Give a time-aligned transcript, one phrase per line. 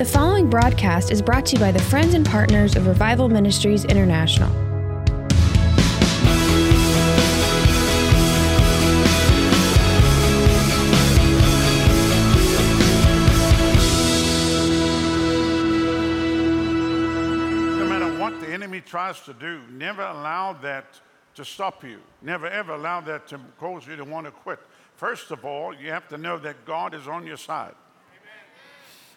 [0.00, 3.84] The following broadcast is brought to you by the friends and partners of Revival Ministries
[3.84, 4.48] International.
[17.76, 20.98] No matter what the enemy tries to do, never allow that
[21.34, 21.98] to stop you.
[22.22, 24.60] Never ever allow that to cause you to want to quit.
[24.96, 27.74] First of all, you have to know that God is on your side.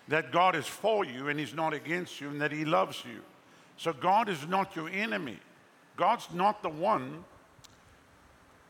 [0.07, 3.21] That God is for you and He's not against you and that He loves you.
[3.77, 5.39] So God is not your enemy.
[5.95, 7.23] God's not the one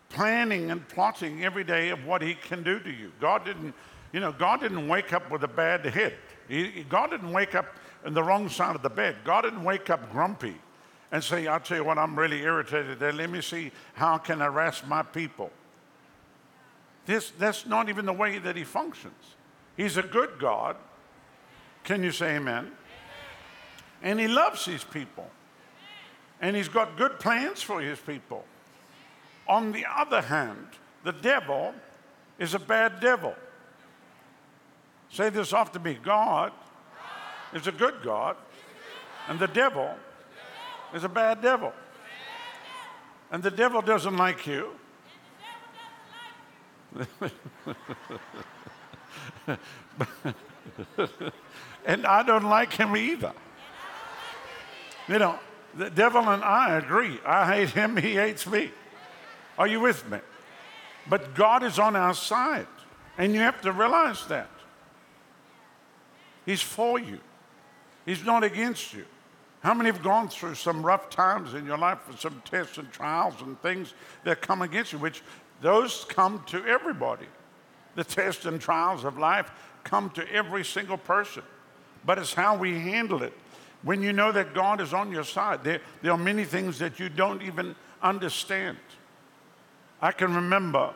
[0.10, 3.12] planning and plotting every day of what He can do to you.
[3.20, 3.74] God didn't,
[4.12, 6.14] you know, God didn't wake up with a bad head.
[6.48, 7.66] He, God didn't wake up
[8.06, 9.16] on the wrong side of the bed.
[9.24, 10.56] God didn't wake up grumpy
[11.12, 13.14] and say, I'll tell you what, I'm really irritated there.
[13.14, 15.52] Let me see how I can harass my people.
[17.06, 19.14] This, that's not even the way that he functions.
[19.76, 20.76] He's a good God.
[21.84, 22.72] Can you say amen?
[24.02, 25.30] And he loves his people.
[26.42, 28.46] And he's got good plans for his people.
[29.48, 30.68] On the other hand,
[31.04, 31.74] the devil
[32.40, 33.36] is a bad devil.
[35.10, 36.52] Say this after me God
[37.54, 38.36] is a good God,
[39.28, 39.94] and the devil
[40.94, 41.72] is a bad devil.
[43.32, 44.70] And the devil doesn't like you.
[51.86, 53.34] and I don't like him either.
[55.08, 55.40] You know,
[55.76, 57.20] the devil and I agree.
[57.26, 58.72] I hate him, he hates me.
[59.58, 60.20] Are you with me?
[61.08, 62.68] But God is on our side,
[63.18, 64.50] and you have to realize that.
[66.46, 67.20] He's for you,
[68.06, 69.06] He's not against you.
[69.62, 72.92] How many have gone through some rough times in your life with some tests and
[72.92, 73.94] trials and things
[74.26, 75.22] that come against you, which
[75.62, 77.28] those come to everybody.
[77.96, 79.50] The tests and trials of life
[79.86, 81.44] come to every single person.
[82.06, 83.34] But it's how we handle it.
[83.84, 87.00] When you know that God is on your side, there, there are many things that
[87.00, 88.78] you don't even understand.
[90.02, 90.94] I can remember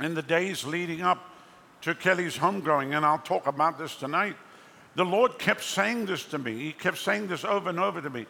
[0.00, 1.18] in the days leading up
[1.82, 4.36] to Kelly's homegoing, and I'll talk about this tonight.
[4.94, 6.58] The Lord kept saying this to me.
[6.58, 8.26] He kept saying this over and over to me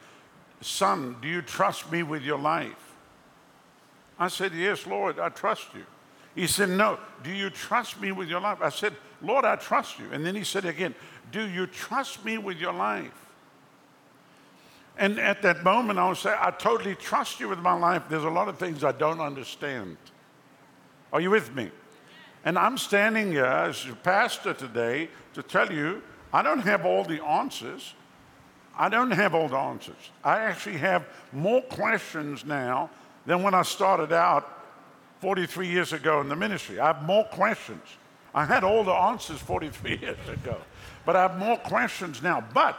[0.61, 2.95] Son, do you trust me with your life?
[4.19, 5.85] I said, Yes, Lord, I trust you.
[6.35, 8.59] He said, No, do you trust me with your life?
[8.63, 10.07] I said, Lord, I trust you.
[10.13, 10.95] And then he said again,
[11.31, 13.13] Do you trust me with your life?
[14.99, 18.03] And at that moment, I would say, I totally trust you with my life.
[18.09, 19.97] There's a lot of things I don't understand.
[21.13, 21.71] Are you with me?
[22.45, 26.03] And I'm standing here as your pastor today to tell you
[26.33, 27.95] I don't have all the answers.
[28.77, 30.11] I don't have all the answers.
[30.25, 32.91] I actually have more questions now
[33.27, 34.49] than when I started out
[35.21, 36.81] 43 years ago in the ministry.
[36.81, 37.83] I have more questions.
[38.35, 40.59] I had all the answers 43 years ago,
[41.05, 42.43] but I have more questions now.
[42.55, 42.79] But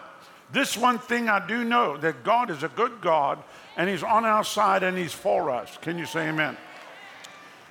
[0.51, 3.43] this one thing I do know that God is a good God
[3.75, 5.77] and He's on our side and He's for us.
[5.81, 6.57] Can you say amen?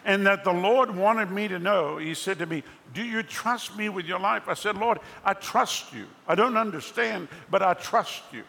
[0.05, 3.77] And that the Lord wanted me to know, He said to me, Do you trust
[3.77, 4.49] me with your life?
[4.49, 6.07] I said, Lord, I trust you.
[6.27, 8.43] I don't understand, but I trust you.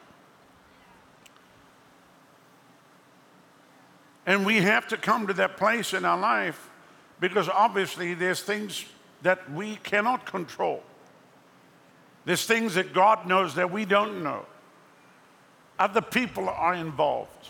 [4.26, 6.70] And we have to come to that place in our life
[7.20, 8.86] because obviously there's things
[9.24, 10.84] that we cannot control.
[12.26, 14.46] There's things that God knows that we don't know.
[15.80, 17.50] Other people are involved.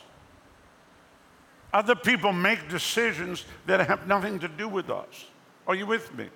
[1.74, 5.26] Other people make decisions that have nothing to do with us.
[5.68, 6.28] Are you with me?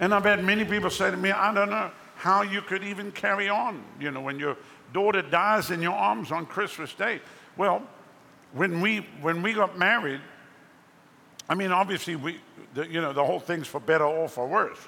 [0.00, 3.12] And I've had many people say to me, I don't know how you could even
[3.12, 4.56] carry on, you know, when your
[4.92, 7.20] daughter dies in your arms on Christmas Day.
[7.56, 7.82] Well,
[8.54, 10.20] when we, when we got married,
[11.48, 12.40] I mean, obviously, we,
[12.74, 14.78] the, you know, the whole thing's for better or for worse.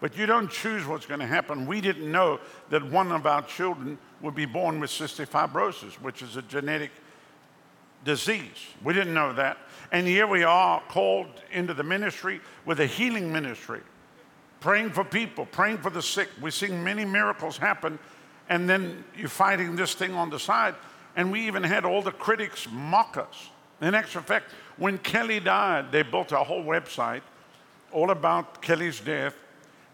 [0.00, 1.66] But you don't choose what's going to happen.
[1.66, 6.22] We didn't know that one of our children would be born with cystic fibrosis, which
[6.22, 6.90] is a genetic
[8.04, 8.66] disease.
[8.82, 9.58] We didn't know that.
[9.92, 13.80] And here we are called into the ministry with a healing ministry,
[14.60, 16.28] praying for people, praying for the sick.
[16.40, 17.98] We're seeing many miracles happen.
[18.48, 20.74] And then you're fighting this thing on the side.
[21.16, 23.50] And we even had all the critics mock us.
[23.80, 27.22] In actual fact, when Kelly died, they built a whole website
[27.92, 29.34] all about Kelly's death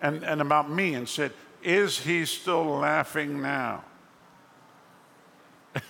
[0.03, 1.33] and, and about me and said,
[1.63, 3.85] Is he still laughing now?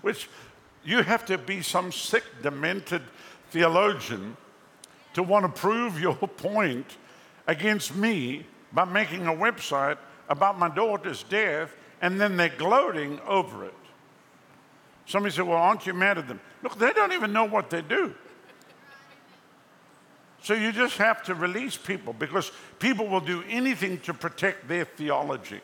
[0.00, 0.28] Which
[0.84, 3.02] you have to be some sick, demented
[3.50, 4.36] theologian
[5.14, 6.96] to want to prove your point
[7.46, 9.98] against me by making a website
[10.28, 13.74] about my daughter's death and then they're gloating over it.
[15.10, 16.38] Somebody said, Well, aren't you mad at them?
[16.62, 18.14] Look, they don't even know what they do.
[20.40, 24.84] So you just have to release people because people will do anything to protect their
[24.84, 25.62] theology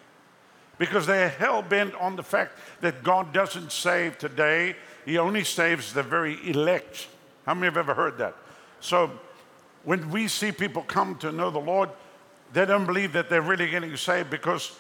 [0.79, 5.93] because they're hell bent on the fact that God doesn't save today, He only saves
[5.93, 7.07] the very elect.
[7.47, 8.35] How many have ever heard that?
[8.81, 9.13] So
[9.85, 11.91] when we see people come to know the Lord,
[12.53, 14.77] they don't believe that they're really getting saved because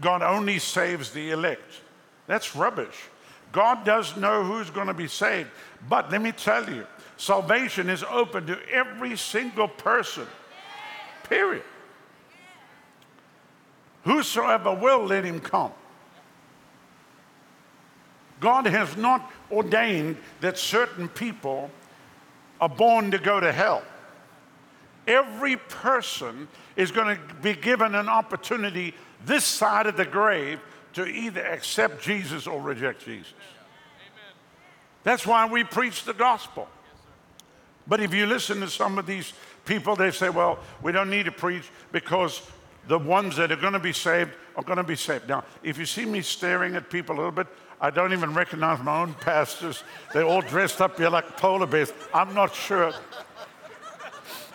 [0.00, 1.82] God only saves the elect.
[2.26, 3.08] That's rubbish.
[3.52, 5.48] God does know who's going to be saved.
[5.88, 10.26] But let me tell you, salvation is open to every single person,
[11.28, 11.64] period.
[14.04, 15.72] Whosoever will, let him come.
[18.40, 21.70] God has not ordained that certain people
[22.60, 23.82] are born to go to hell.
[25.06, 28.94] Every person is going to be given an opportunity
[29.24, 30.60] this side of the grave
[30.96, 33.34] to either accept Jesus or reject Jesus.
[35.04, 36.66] That's why we preach the gospel.
[37.86, 39.34] But if you listen to some of these
[39.66, 42.40] people, they say, well, we don't need to preach because
[42.88, 45.28] the ones that are going to be saved are going to be saved.
[45.28, 48.82] Now, if you see me staring at people a little bit, I don't even recognize
[48.82, 49.84] my own pastors.
[50.14, 51.92] They're all dressed up here like polar bears.
[52.14, 52.94] I'm not sure.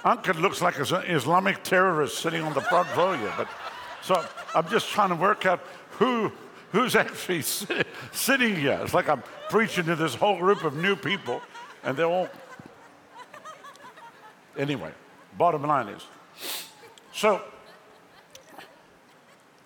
[0.04, 3.32] Uncle looks like an Islamic terrorist sitting on the front row here.
[3.38, 3.48] But
[4.02, 5.62] so I'm just trying to work out
[6.02, 6.32] who
[6.72, 8.80] who's actually sit, sitting here.
[8.82, 11.42] It's like I'm preaching to this whole group of new people,
[11.84, 12.28] and they're all.
[14.58, 14.92] Anyway,
[15.38, 16.06] bottom line is,
[17.14, 17.42] so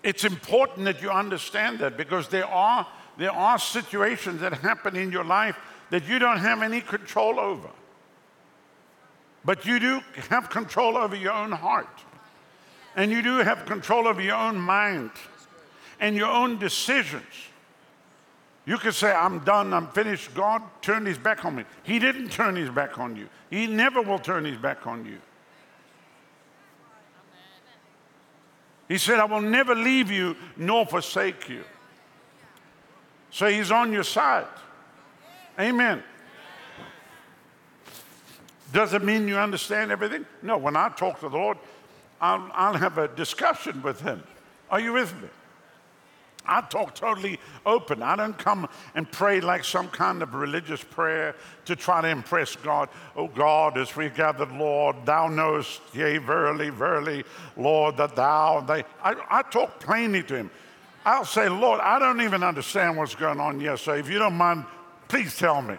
[0.02, 2.86] it's important that you understand that because there are
[3.16, 5.56] there are situations that happen in your life
[5.90, 7.70] that you don't have any control over.
[9.42, 12.04] But you do have control over your own heart.
[12.96, 15.12] And you do have control over your own mind
[16.00, 17.24] and your own decisions.
[18.64, 20.34] You could say, I'm done, I'm finished.
[20.34, 21.64] God turned his back on me.
[21.84, 25.18] He didn't turn his back on you, he never will turn his back on you.
[28.88, 31.64] He said, I will never leave you nor forsake you.
[33.30, 34.46] So he's on your side.
[35.58, 36.02] Amen.
[38.72, 40.26] Does it mean you understand everything?
[40.42, 41.58] No, when I talk to the Lord,
[42.20, 44.22] I'll, I'll have a discussion with Him.
[44.70, 45.28] Are you with me?
[46.46, 48.02] I talk totally open.
[48.02, 51.34] I don't come and pray like some kind of religious prayer
[51.66, 52.88] to try to impress God.
[53.16, 57.24] Oh God, as we gathered, Lord, thou knowest, yea, verily, verily,
[57.56, 58.84] Lord, that thou, they.
[59.02, 60.50] I, I talk plainly to him.
[61.04, 63.78] I'll say, Lord, I don't even understand what's going on yet.
[63.78, 64.64] So if you don't mind,
[65.08, 65.76] please tell me.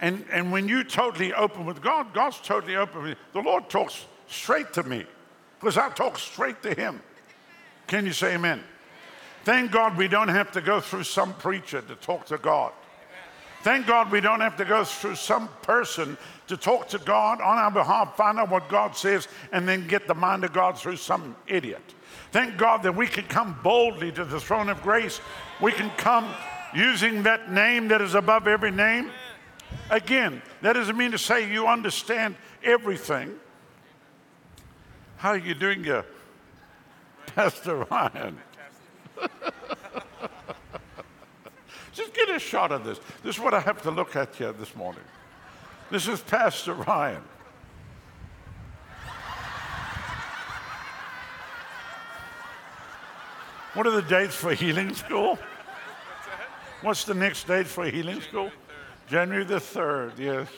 [0.00, 3.16] And, and when you totally open with God, God's totally open with you.
[3.32, 5.04] The Lord talks straight to me
[5.58, 7.00] because I talk straight to Him.
[7.86, 8.62] Can you say amen?
[9.48, 12.70] Thank God we don't have to go through some preacher to talk to God.
[13.62, 16.18] Thank God we don't have to go through some person
[16.48, 20.06] to talk to God on our behalf, find out what God says, and then get
[20.06, 21.80] the mind of God through some idiot.
[22.30, 25.18] Thank God that we can come boldly to the throne of grace.
[25.62, 26.28] We can come
[26.74, 29.10] using that name that is above every name.
[29.88, 33.34] Again, that doesn't mean to say you understand everything.
[35.16, 36.02] How are you doing, uh,
[37.28, 38.40] Pastor Ryan?
[41.92, 43.00] Just get a shot of this.
[43.22, 45.04] This is what I have to look at here this morning.
[45.90, 47.22] This is Pastor Ryan.
[53.74, 55.38] What are the dates for healing school?
[56.82, 58.50] What's the next date for healing school?
[59.08, 60.48] January the 3rd, yes.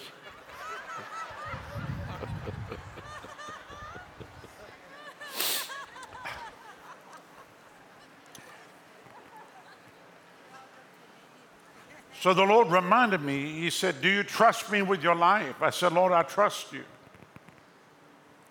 [12.21, 15.63] So the Lord reminded me, He said, Do you trust me with your life?
[15.63, 16.85] I said, Lord, I trust you.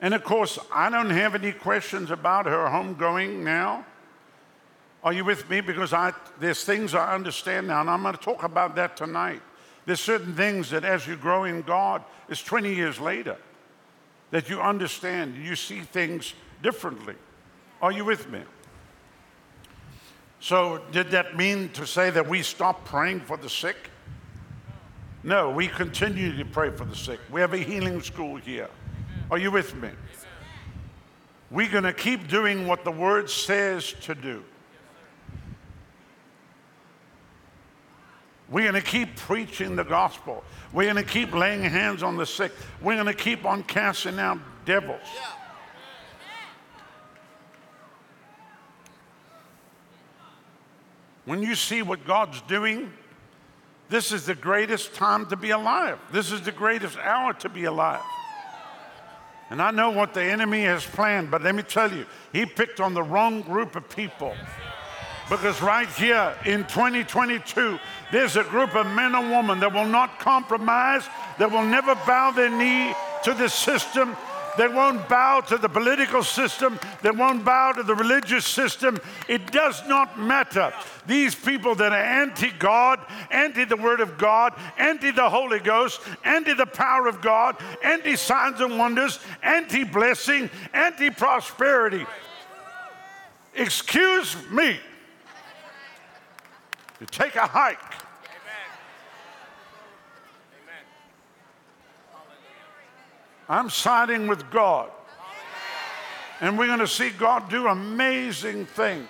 [0.01, 3.85] And of course, I don't have any questions about her homegoing now.
[5.03, 5.61] Are you with me?
[5.61, 9.41] Because I, there's things I understand now, and I'm going to talk about that tonight.
[9.85, 13.37] There's certain things that as you grow in God, it's 20 years later
[14.31, 16.33] that you understand, you see things
[16.63, 17.15] differently.
[17.83, 18.41] Are you with me?
[20.39, 23.89] So, did that mean to say that we stop praying for the sick?
[25.23, 27.19] No, we continue to pray for the sick.
[27.29, 28.69] We have a healing school here.
[29.29, 29.89] Are you with me?
[31.51, 34.43] We're going to keep doing what the word says to do.
[38.49, 40.43] We're going to keep preaching the gospel.
[40.73, 42.51] We're going to keep laying hands on the sick.
[42.81, 45.01] We're going to keep on casting out devils.
[51.29, 52.91] When you see what God's doing,
[53.87, 55.99] this is the greatest time to be alive.
[56.11, 58.01] This is the greatest hour to be alive.
[59.51, 62.79] And I know what the enemy has planned, but let me tell you, he picked
[62.79, 64.33] on the wrong group of people.
[65.29, 67.77] Because right here in 2022,
[68.11, 71.07] there's a group of men and women that will not compromise,
[71.37, 74.17] that will never bow their knee to the system,
[74.59, 76.77] they won't bow to the political system.
[77.01, 78.99] They won't bow to the religious system.
[79.29, 80.73] It does not matter.
[81.07, 82.99] These people that are anti God,
[83.31, 88.17] anti the Word of God, anti the Holy Ghost, anti the power of God, anti
[88.17, 92.05] signs and wonders, anti blessing, anti prosperity.
[93.55, 94.77] Excuse me
[96.99, 97.98] to take a hike
[103.49, 104.91] I'm siding with God.
[106.39, 109.07] And we're going to see God do amazing things.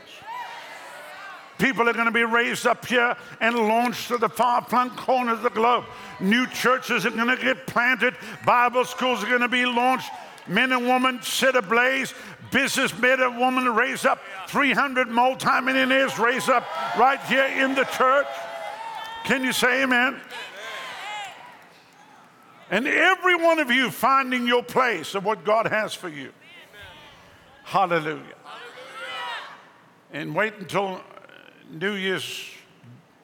[1.59, 5.39] People are going to be raised up here and launched to the far flung corners
[5.39, 5.83] of the globe.
[6.21, 8.15] New churches are going to get planted.
[8.45, 10.09] Bible schools are going to be launched.
[10.47, 12.13] Men and women set ablaze.
[12.49, 14.19] Business men and women raised up.
[14.47, 16.65] 300 multimillionaires raised up
[16.97, 18.25] right here in the church.
[19.25, 20.19] Can you say amen?
[22.71, 26.31] And every one of you finding your place of what God has for you.
[27.63, 28.05] Hallelujah.
[28.05, 28.35] Hallelujah.
[30.11, 31.01] And wait until
[31.71, 32.45] New Year's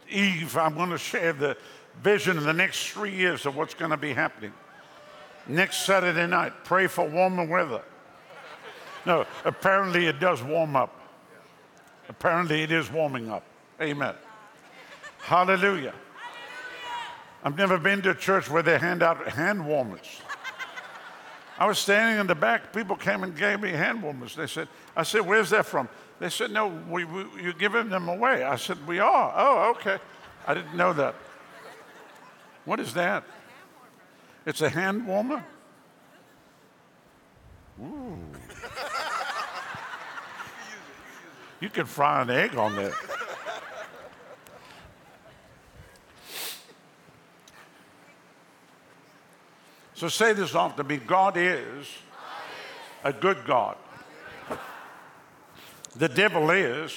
[0.10, 0.58] Eve.
[0.58, 1.58] I'm going to share the
[2.02, 4.54] vision of the next three years of what's going to be happening.
[5.48, 7.82] Next Saturday night, pray for warmer weather.
[9.06, 11.00] No, apparently it does warm up.
[12.10, 13.44] Apparently it is warming up.
[13.82, 14.16] Amen.
[15.20, 15.94] Hallelujah.
[17.46, 20.20] I've never been to a church where they hand out hand warmers.
[21.60, 22.74] I was standing in the back.
[22.74, 24.36] People came and gave me hand warmers.
[24.36, 25.88] They said, I said, where's that from?
[26.20, 28.44] They said, no, we, we, you're giving them away.
[28.44, 29.34] I said, we are.
[29.38, 30.00] Oh, okay.
[30.48, 31.14] I didn't know that.
[32.66, 33.24] What is that?
[34.48, 35.46] It's a hand warmer?
[37.80, 38.18] Ooh.
[41.62, 43.15] you can fry an egg on that.
[49.96, 51.88] So say this after me God is
[53.04, 53.78] a good God.
[55.96, 56.94] The devil is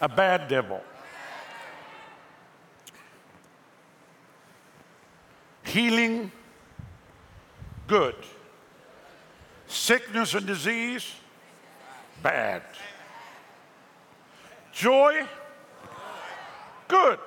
[0.00, 0.80] a bad devil.
[5.64, 6.30] Healing,
[7.88, 8.14] good.
[9.66, 11.10] Sickness and disease,
[12.22, 12.62] bad.
[14.72, 15.26] Joy,
[16.86, 17.18] good.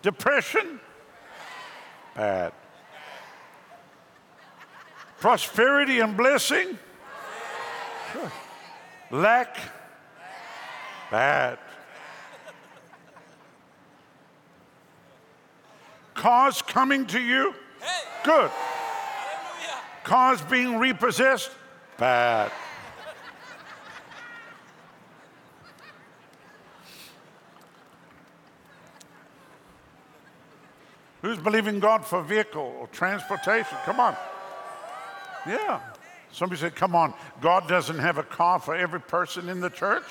[0.00, 0.80] Depression,
[2.14, 2.54] bad.
[5.20, 6.78] Prosperity and blessing?
[9.10, 9.58] Lack?
[11.10, 11.58] Bad.
[16.14, 17.54] Cars coming to you?
[18.24, 18.50] Good.
[20.04, 21.50] Cars being repossessed?
[21.98, 22.50] Bad.
[31.20, 33.76] Who's believing God for vehicle or transportation?
[33.84, 34.16] Come on.
[35.46, 35.80] Yeah.
[36.32, 40.04] Somebody said, Come on, God doesn't have a car for every person in the church?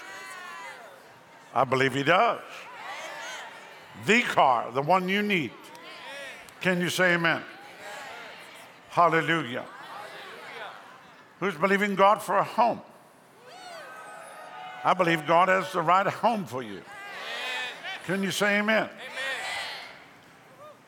[1.53, 2.41] I believe He does.
[4.05, 5.51] The car, the one you need.
[6.61, 7.41] Can you say amen?
[8.89, 9.65] Hallelujah.
[11.39, 12.81] Who's believing God for a home?
[14.83, 16.81] I believe God has the right home for you.
[18.05, 18.89] Can you say amen?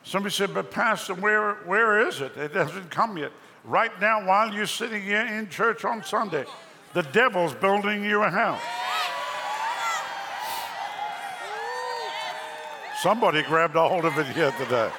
[0.02, 2.36] Somebody said, but Pastor, where, where is it?
[2.36, 3.32] It hasn't come yet
[3.64, 6.44] right now while you're sitting here in church on Sunday.
[6.94, 8.60] The devil's building you a house.
[13.00, 14.90] Somebody grabbed a hold of it here today.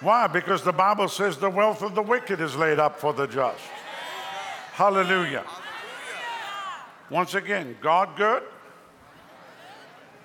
[0.00, 0.26] Why?
[0.26, 3.62] Because the Bible says the wealth of the wicked is laid up for the just.
[4.72, 5.44] Hallelujah.
[7.10, 8.42] Once again, God good,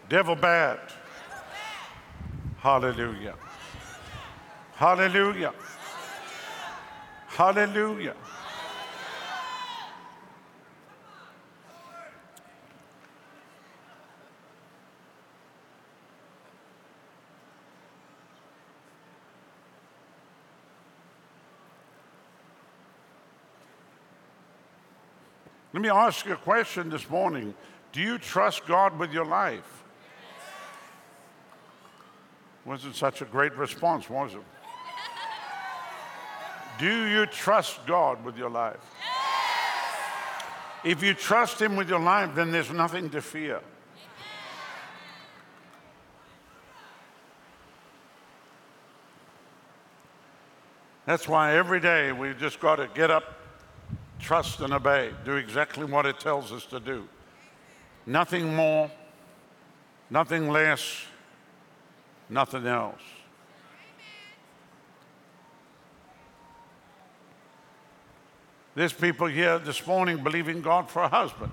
[0.09, 0.79] devil bad.
[2.59, 3.35] Hallelujah.
[4.75, 5.53] Hallelujah.
[7.35, 8.13] Hallelujah.
[25.73, 27.55] Let me ask you a question this morning.
[27.91, 29.83] Do you trust God with your life?
[32.63, 34.52] Wasn't such a great response, was it?
[36.79, 38.79] Do you trust God with your life?
[40.83, 43.61] If you trust Him with your life, then there's nothing to fear.
[51.05, 53.37] That's why every day we've just got to get up,
[54.19, 55.11] trust, and obey.
[55.25, 57.07] Do exactly what it tells us to do.
[58.05, 58.89] Nothing more,
[60.09, 61.05] nothing less,
[62.29, 63.01] nothing else.
[68.75, 71.51] There's people here this morning believing God for a husband.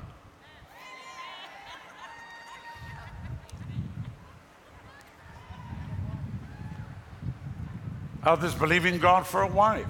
[8.23, 9.87] Others believing God for a wife.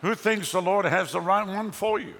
[0.00, 2.14] Who thinks the Lord has the right one for you?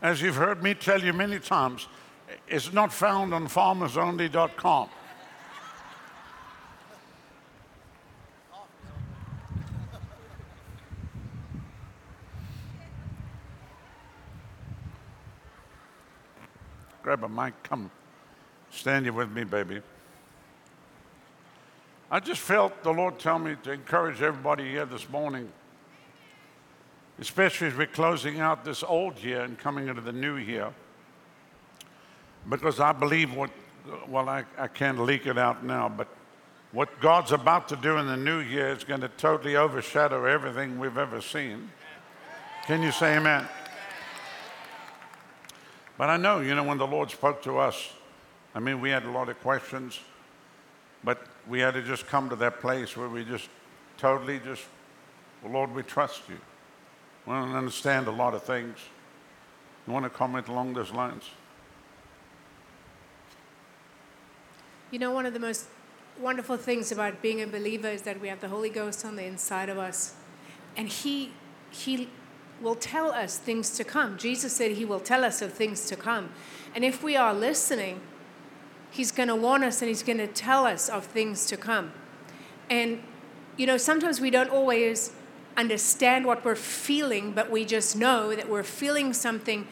[0.00, 1.88] As you've heard me tell you many times,
[2.46, 4.88] it's not found on farmersonly.com.
[17.06, 17.88] Grab a mic, come.
[18.72, 19.80] Stand here with me, baby.
[22.10, 25.48] I just felt the Lord tell me to encourage everybody here this morning,
[27.20, 30.74] especially as we're closing out this old year and coming into the new year,
[32.50, 33.50] because I believe what,
[34.08, 36.08] well, I, I can't leak it out now, but
[36.72, 40.80] what God's about to do in the new year is going to totally overshadow everything
[40.80, 41.70] we've ever seen.
[42.64, 43.46] Can you say amen?
[45.98, 47.90] But I know, you know, when the Lord spoke to us,
[48.54, 49.98] I mean, we had a lot of questions,
[51.02, 53.48] but we had to just come to that place where we just
[53.96, 54.64] totally just,
[55.42, 56.38] well, Lord, we trust you.
[57.26, 58.78] We don't understand a lot of things.
[59.86, 61.24] You want to comment along those lines?
[64.90, 65.66] You know, one of the most
[66.20, 69.24] wonderful things about being a believer is that we have the Holy Ghost on the
[69.24, 70.14] inside of us.
[70.76, 71.32] And He,
[71.70, 72.08] he
[72.60, 74.16] will tell us things to come.
[74.16, 76.30] Jesus said He will tell us of things to come.
[76.74, 78.00] And if we are listening,
[78.90, 81.92] He's going to warn us and He's going to tell us of things to come.
[82.70, 83.02] And,
[83.56, 85.12] you know, sometimes we don't always
[85.56, 89.66] understand what we're feeling, but we just know that we're feeling something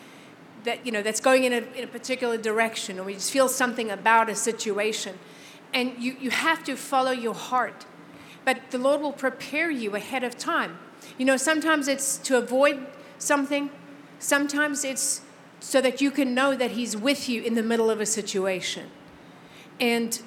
[0.65, 3.49] that, you know, that's going in a, in a particular direction, or we just feel
[3.49, 5.19] something about a situation.
[5.75, 7.85] And you, you have to follow your heart.
[8.45, 10.79] But the Lord will prepare you ahead of time.
[11.19, 12.87] You know, sometimes it's to avoid
[13.19, 13.71] something,
[14.19, 15.21] sometimes it's
[15.61, 18.91] so that you can know that He's with you in the middle of a situation.
[19.81, 20.21] And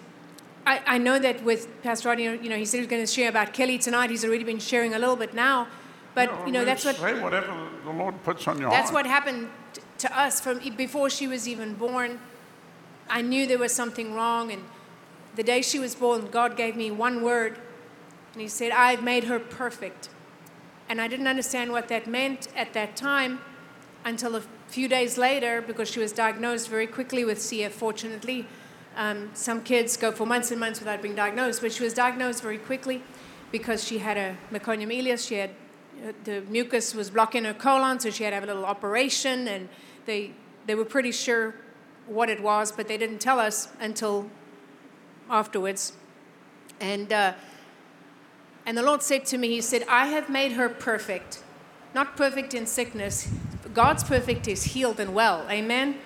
[0.66, 3.12] I, I know that with Pastor Rodney, you know, he said he was going to
[3.12, 4.10] share about Kelly tonight.
[4.10, 5.68] He's already been sharing a little bit now.
[6.16, 6.96] But, No, you know, that's what.
[6.96, 9.06] Say whatever the Lord puts on your That's heart.
[9.06, 9.50] what happened
[10.00, 12.20] to us from before she was even born.
[13.10, 14.64] I knew there was something wrong, and
[15.36, 17.58] the day she was born, God gave me one word,
[18.34, 20.10] and He said, "I've made her perfect."
[20.90, 23.40] And I didn't understand what that meant at that time
[24.06, 27.72] until a few days later, because she was diagnosed very quickly with CF.
[27.72, 28.46] Fortunately,
[28.96, 32.42] um, some kids go for months and months without being diagnosed, but she was diagnosed
[32.42, 33.04] very quickly
[33.52, 35.28] because she had a meconium ileus.
[35.28, 35.52] She had
[36.06, 39.48] uh, the mucus was blocking her colon, so she had to have a little operation,
[39.48, 39.70] and
[40.06, 40.32] they
[40.66, 41.56] they were pretty sure
[42.08, 44.30] what it was, but they didn't tell us until
[45.30, 45.94] afterwards.
[46.80, 47.34] And uh,
[48.68, 51.42] and the Lord said to me, He said, I have made her perfect,
[51.96, 53.28] not perfect in sickness.
[53.74, 55.48] God's perfect is healed and well.
[55.50, 55.98] Amen.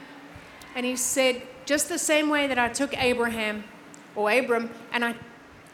[0.76, 3.64] And He said, just the same way that I took Abraham
[4.16, 5.16] or Abram and I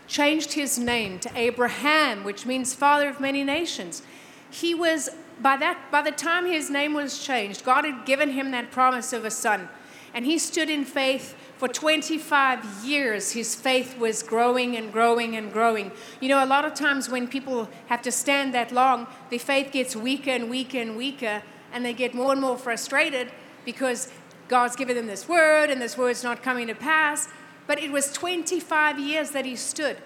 [0.08, 4.02] changed his name to Abraham, which means father of many nations.
[4.50, 5.10] He was
[5.42, 9.14] by that by the time his name was changed, God had given him that promise
[9.14, 9.70] of a son.
[10.14, 13.32] And he stood in faith for 25 years.
[13.32, 15.92] His faith was growing and growing and growing.
[16.20, 19.72] You know, a lot of times when people have to stand that long, their faith
[19.72, 23.32] gets weaker and weaker and weaker, and they get more and more frustrated
[23.66, 24.12] because
[24.48, 27.28] God's given them this word and this word's not coming to pass.
[27.66, 29.98] But it was 25 years that he stood.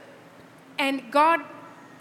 [0.80, 1.42] And God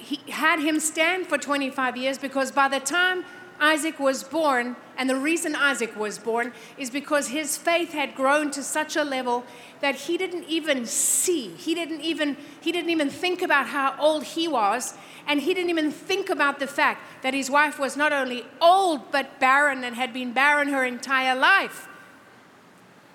[0.00, 3.24] he had him stand for 25 years because by the time
[3.60, 8.50] Isaac was born, and the reason Isaac was born is because his faith had grown
[8.52, 9.44] to such a level
[9.80, 11.48] that he didn't even see.
[11.48, 14.94] He didn't even he didn't even think about how old he was,
[15.26, 19.12] and he didn't even think about the fact that his wife was not only old
[19.12, 21.86] but barren and had been barren her entire life.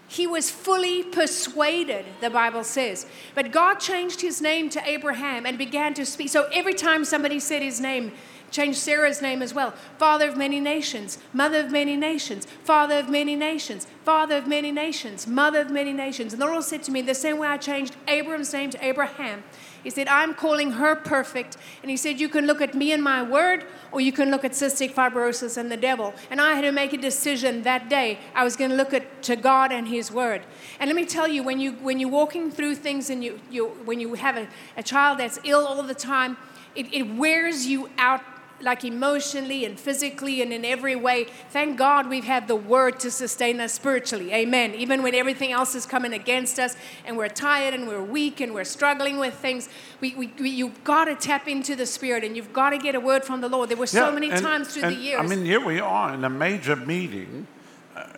[0.07, 3.07] He was fully persuaded, the Bible says.
[3.33, 6.29] But God changed his name to Abraham and began to speak.
[6.29, 8.11] So every time somebody said his name,
[8.51, 9.71] Changed Sarah's name as well.
[9.97, 14.71] Father of many nations, mother of many nations, father of many nations, father of many
[14.71, 16.33] nations, mother of many nations.
[16.33, 19.43] And the Lord said to me, the same way I changed Abram's name to Abraham,
[19.85, 21.57] he said, I'm calling her perfect.
[21.83, 24.43] And he said, You can look at me and my word, or you can look
[24.43, 26.15] at cystic fibrosis and the devil.
[26.31, 28.17] And I had to make a decision that day.
[28.33, 30.41] I was going to look at to God and his word.
[30.79, 33.67] And let me tell you, when, you, when you're walking through things and you, you,
[33.85, 36.35] when you have a, a child that's ill all the time,
[36.75, 38.23] it, it wears you out
[38.65, 41.27] like emotionally and physically and in every way.
[41.51, 44.33] Thank God we've had the word to sustain us spiritually.
[44.33, 44.73] Amen.
[44.73, 46.75] Even when everything else is coming against us
[47.05, 49.69] and we're tired and we're weak and we're struggling with things,
[50.01, 52.95] we, we, we you've got to tap into the spirit and you've got to get
[52.95, 53.69] a word from the Lord.
[53.69, 55.19] There were so Yeah, many and- times through and, the years.
[55.21, 57.45] I mean, here we are in a major meeting,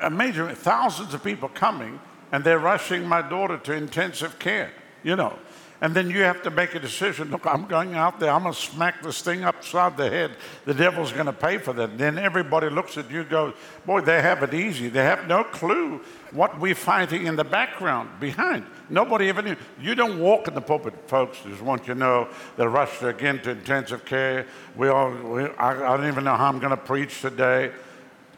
[0.01, 1.99] a major, thousands of people coming,
[2.31, 4.71] and they're rushing my daughter to intensive care,
[5.03, 5.37] you know.
[5.79, 7.29] And then you have to make a decision.
[7.29, 8.31] Look, I'm going out there.
[8.31, 10.31] I'm going to smack this thing upside the head.
[10.65, 11.99] The devil's going to pay for that.
[11.99, 13.53] Then everybody looks at you and goes,
[13.85, 14.89] Boy, they have it easy.
[14.89, 18.65] They have no clue what we're fighting in the background behind.
[18.89, 19.55] Nobody ever knew.
[19.79, 21.37] You don't walk in the pulpit, folks.
[21.47, 24.47] Just want you to know they're rushed again to intensive care.
[24.75, 27.71] We all, we, I, I don't even know how I'm going to preach today.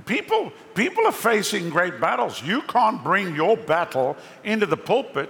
[0.06, 2.44] People, people are facing great battles.
[2.44, 5.30] You can't bring your battle into the pulpit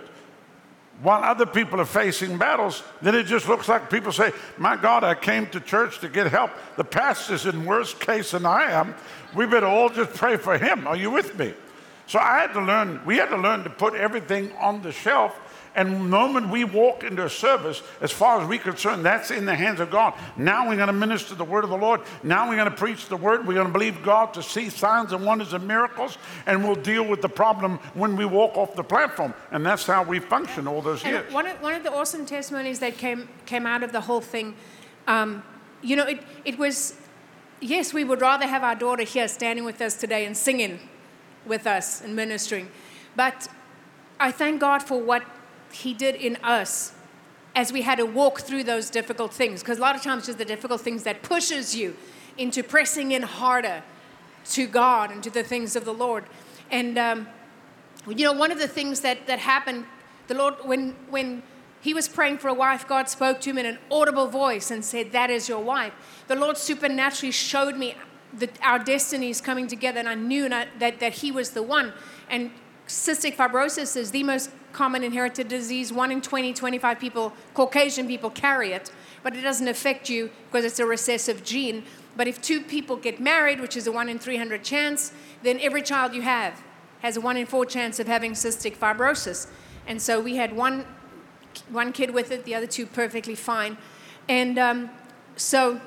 [1.02, 5.04] while other people are facing battles, then it just looks like people say, My God,
[5.04, 6.52] I came to church to get help.
[6.76, 8.96] The pastor's in worse case than I am.
[9.34, 10.88] We better all just pray for him.
[10.88, 11.54] Are you with me?
[12.08, 15.40] So I had to learn, we had to learn to put everything on the shelf.
[15.76, 19.46] And the moment we walk into a service, as far as we're concerned, that's in
[19.46, 20.14] the hands of God.
[20.36, 22.02] Now we're going to minister the word of the Lord.
[22.24, 23.48] Now we're going to preach the word.
[23.48, 26.18] We're going to believe God to see signs and wonders and miracles.
[26.46, 29.34] And we'll deal with the problem when we walk off the platform.
[29.52, 31.32] And that's how we function all those years.
[31.32, 34.56] One of, one of the awesome testimonies that came, came out of the whole thing,
[35.08, 35.44] um,
[35.82, 36.96] you know, it, it was,
[37.62, 40.80] yes, we would rather have our daughter here standing with us today and singing
[41.46, 42.70] with us and ministering.
[43.16, 43.48] But
[44.20, 45.24] I thank God for what
[45.72, 46.94] He did in us
[47.56, 49.62] as we had to walk through those difficult things.
[49.62, 51.96] Because a lot of times, just the difficult things that pushes you
[52.38, 53.84] into pressing in harder
[54.52, 56.26] to God and to the things of the Lord.
[56.72, 57.28] And um,
[58.08, 59.86] you know, one of the things that, that happened,
[60.28, 61.44] the Lord, when, when
[61.82, 64.84] he was praying for a wife, God spoke to him in an audible voice and
[64.84, 65.94] said, That is your wife.
[66.28, 67.96] The Lord supernaturally showed me
[68.34, 71.94] that our destinies coming together, and I knew that, that he was the one.
[72.30, 72.52] And
[72.90, 75.94] cystic fibrosis is the most common inherited disease.
[75.94, 78.92] One in 20, 25 people, Caucasian people, carry it,
[79.24, 81.84] but it doesn't affect you because it's a recessive gene.
[82.18, 85.84] But if two people get married, which is a 1 in 300 chance, then every
[85.84, 86.62] child you have
[87.02, 89.48] has a 1 in 4 chance of having cystic fibrosis.
[89.88, 90.86] And so we had one,
[91.70, 93.78] one kid with it, the other two perfectly fine.
[94.28, 94.90] And um,
[95.36, 95.80] so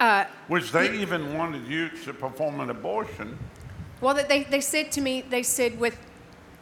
[0.00, 3.36] uh, Which they even wanted you to perform an abortion.
[4.00, 5.98] Well, they, they said to me, they said with,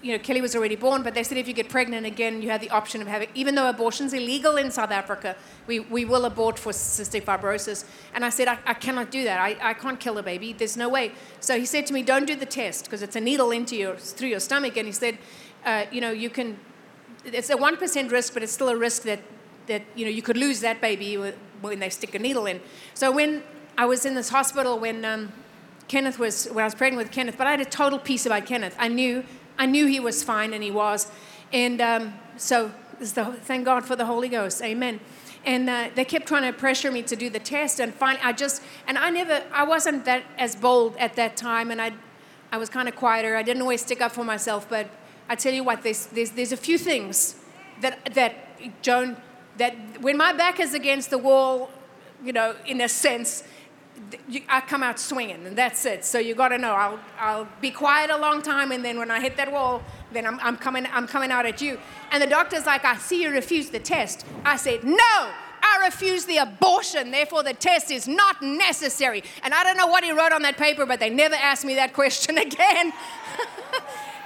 [0.03, 2.49] you know, Kelly was already born, but they said if you get pregnant again, you
[2.49, 6.25] have the option of having, even though abortion's illegal in South Africa, we, we will
[6.25, 7.85] abort for cystic fibrosis.
[8.15, 9.39] And I said, I, I cannot do that.
[9.39, 10.53] I, I can't kill a baby.
[10.53, 11.13] There's no way.
[11.41, 13.97] So he said to me, don't do the test because it's a needle into your,
[13.97, 14.77] through your stomach.
[14.77, 15.19] And he said,
[15.65, 16.59] uh, you know, you can,
[17.25, 19.21] it's a 1% risk, but it's still a risk that,
[19.67, 21.17] that, you know, you could lose that baby
[21.61, 22.61] when they stick a needle in.
[22.95, 23.43] So when
[23.77, 25.33] I was in this hospital, when, um,
[25.89, 28.47] Kenneth was when I was praying with Kenneth, but I had a total peace about
[28.47, 28.75] Kenneth.
[28.79, 29.25] I knew
[29.59, 31.11] I knew he was fine, and he was.
[31.53, 35.01] And um, so the, thank God for the Holy Ghost, Amen.
[35.45, 38.33] And uh, they kept trying to pressure me to do the test, and finally, I
[38.33, 41.93] just and I never I wasn't that as bold at that time, and I
[42.51, 43.37] I was kind of quieter.
[43.37, 44.91] I didn't always stick up for myself, but
[45.29, 47.37] I tell you what, there's there's, there's a few things
[47.81, 49.17] that that Joan
[49.59, 51.71] that when my back is against the wall,
[52.25, 53.45] you know, in a sense
[54.49, 56.05] I come out swinging, and that's it.
[56.05, 59.11] So you got to know I'll, I'll be quiet a long time, and then when
[59.11, 61.79] I hit that wall, then I'm, I'm, coming, I'm coming out at you.
[62.13, 64.25] And the doctor's like, I see you refused the test.
[64.45, 69.25] I said, No, I refuse the abortion, therefore the test is not necessary.
[69.43, 71.75] And I don't know what he wrote on that paper, but they never asked me
[71.75, 72.93] that question again.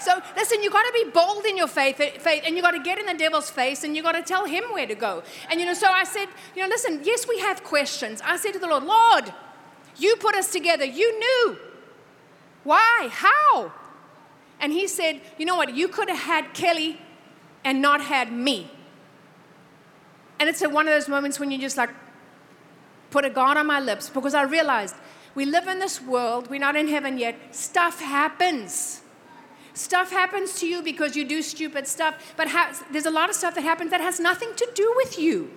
[0.00, 2.78] So listen, you got to be bold in your faith, faith, and you got to
[2.80, 5.22] get in the devil's face, and you got to tell him where to go.
[5.50, 8.22] And you know, so I said, you know, listen, yes, we have questions.
[8.24, 9.34] I said to the Lord, Lord,
[9.98, 10.84] you put us together.
[10.84, 11.58] You knew.
[12.64, 13.08] Why?
[13.10, 13.72] How?
[14.60, 15.74] And he said, You know what?
[15.74, 17.00] You could have had Kelly
[17.64, 18.70] and not had me.
[20.38, 21.90] And it's one of those moments when you just like
[23.10, 24.94] put a God on my lips because I realized
[25.34, 27.54] we live in this world, we're not in heaven yet.
[27.54, 29.02] Stuff happens.
[29.74, 33.36] Stuff happens to you because you do stupid stuff, but ha- there's a lot of
[33.36, 35.50] stuff that happens that has nothing to do with you.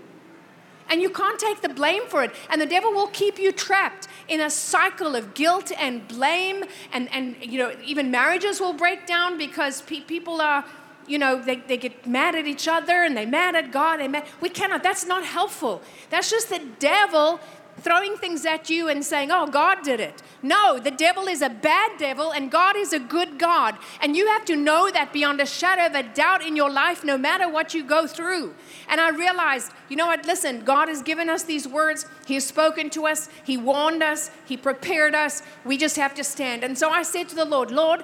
[0.90, 2.32] And you can't take the blame for it.
[2.50, 6.64] And the devil will keep you trapped in a cycle of guilt and blame.
[6.92, 10.66] And, and you know, even marriages will break down because pe- people are,
[11.08, 13.98] you know, they, they get mad at each other and they're mad at God.
[13.98, 14.26] They mad.
[14.42, 14.84] We cannot.
[14.84, 15.82] That's not helpful.
[16.10, 17.40] That's just the devil
[17.80, 20.22] throwing things at you and saying, oh, God did it.
[20.42, 23.78] No, the devil is a bad devil and God is a good God.
[24.02, 27.04] And you have to know that beyond a shadow of a doubt in your life,
[27.04, 28.54] no matter what you go through.
[28.88, 30.26] And I realized, you know what?
[30.26, 32.06] Listen, God has given us these words.
[32.26, 33.30] He has spoken to us.
[33.44, 34.32] He warned us.
[34.46, 35.42] He prepared us.
[35.66, 36.64] We just have to stand.
[36.64, 38.04] And so I said to the Lord, Lord,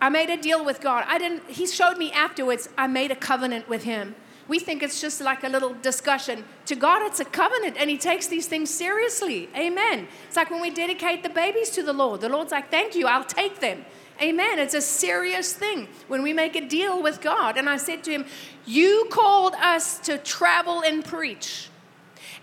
[0.00, 1.04] I made a deal with God.
[1.06, 4.16] I didn't, he showed me afterwards, I made a covenant with him.
[4.48, 6.44] We think it's just like a little discussion.
[6.66, 9.48] To God, it's a covenant, and He takes these things seriously.
[9.56, 10.08] Amen.
[10.26, 12.20] It's like when we dedicate the babies to the Lord.
[12.20, 13.84] The Lord's like, Thank you, I'll take them.
[14.20, 14.58] Amen.
[14.58, 17.56] It's a serious thing when we make a deal with God.
[17.56, 18.26] And I said to him,
[18.66, 21.68] You called us to travel and preach.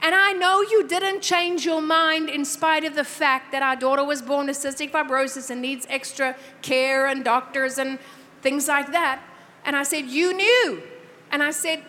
[0.01, 3.75] And I know you didn't change your mind in spite of the fact that our
[3.75, 7.99] daughter was born with cystic fibrosis and needs extra care and doctors and
[8.41, 9.21] things like that.
[9.65, 10.83] And I said, You knew.
[11.31, 11.83] And I said,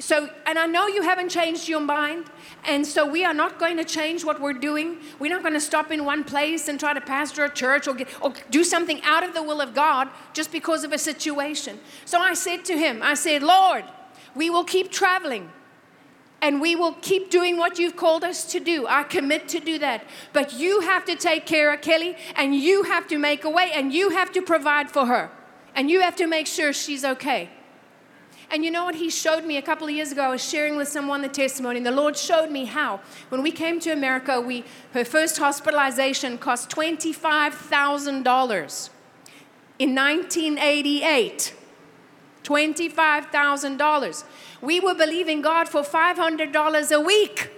[0.00, 2.26] so, and I know you haven't changed your mind,
[2.64, 4.98] and so we are not going to change what we're doing.
[5.20, 7.94] We're not going to stop in one place and try to pastor a church or,
[7.94, 11.78] get, or do something out of the will of God just because of a situation.
[12.04, 13.84] So I said to him, I said, Lord,
[14.34, 15.50] we will keep traveling
[16.42, 18.86] and we will keep doing what you've called us to do.
[18.86, 20.04] I commit to do that.
[20.34, 23.70] But you have to take care of Kelly, and you have to make a way,
[23.72, 25.30] and you have to provide for her,
[25.74, 27.48] and you have to make sure she's okay.
[28.54, 28.94] And you know what?
[28.94, 30.22] He showed me a couple of years ago.
[30.22, 33.00] I was sharing with someone the testimony, and the Lord showed me how.
[33.28, 34.62] When we came to America, we,
[34.92, 38.90] her first hospitalization cost $25,000
[39.80, 41.54] in 1988.
[42.44, 44.24] $25,000.
[44.60, 47.50] We were believing God for $500 a week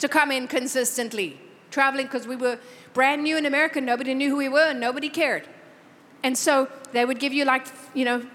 [0.00, 1.38] to come in consistently,
[1.70, 2.58] traveling because we were
[2.92, 3.80] brand new in America.
[3.80, 5.46] Nobody knew who we were and nobody cared.
[6.24, 8.26] And so they would give you like, you know,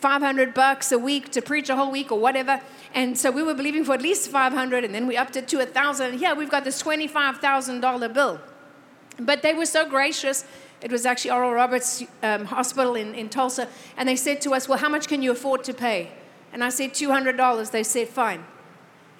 [0.00, 2.60] 500 bucks a week to preach a whole week or whatever.
[2.94, 5.56] And so we were believing for at least 500 and then we upped it to
[5.56, 6.18] a 1000.
[6.18, 8.40] Yeah, we've got this $25,000 bill.
[9.18, 10.46] But they were so gracious.
[10.80, 13.68] It was actually Oral Roberts um, Hospital in, in Tulsa.
[13.98, 16.10] And they said to us, Well, how much can you afford to pay?
[16.52, 17.70] And I said, $200.
[17.70, 18.44] They said, Fine.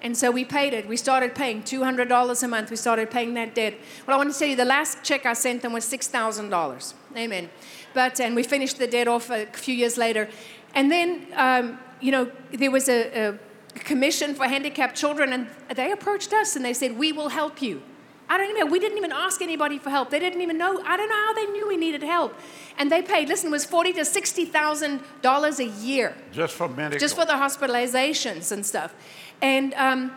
[0.01, 0.87] And so we paid it.
[0.87, 2.71] We started paying $200 a month.
[2.71, 3.75] We started paying that debt.
[4.07, 6.93] Well, I want to tell you, the last check I sent them was $6,000.
[7.15, 7.49] Amen.
[7.93, 10.27] But, and we finished the debt off a few years later.
[10.73, 13.39] And then, um, you know, there was a, a
[13.79, 17.81] commission for handicapped children, and they approached us and they said, We will help you.
[18.29, 20.09] I don't even, we didn't even ask anybody for help.
[20.09, 22.33] They didn't even know, I don't know how they knew we needed help.
[22.77, 26.15] And they paid, listen, it was forty to sixty thousand dollars a year.
[26.31, 26.97] Just for medical.
[26.99, 28.93] Just for the hospitalizations and stuff.
[29.41, 30.11] And um,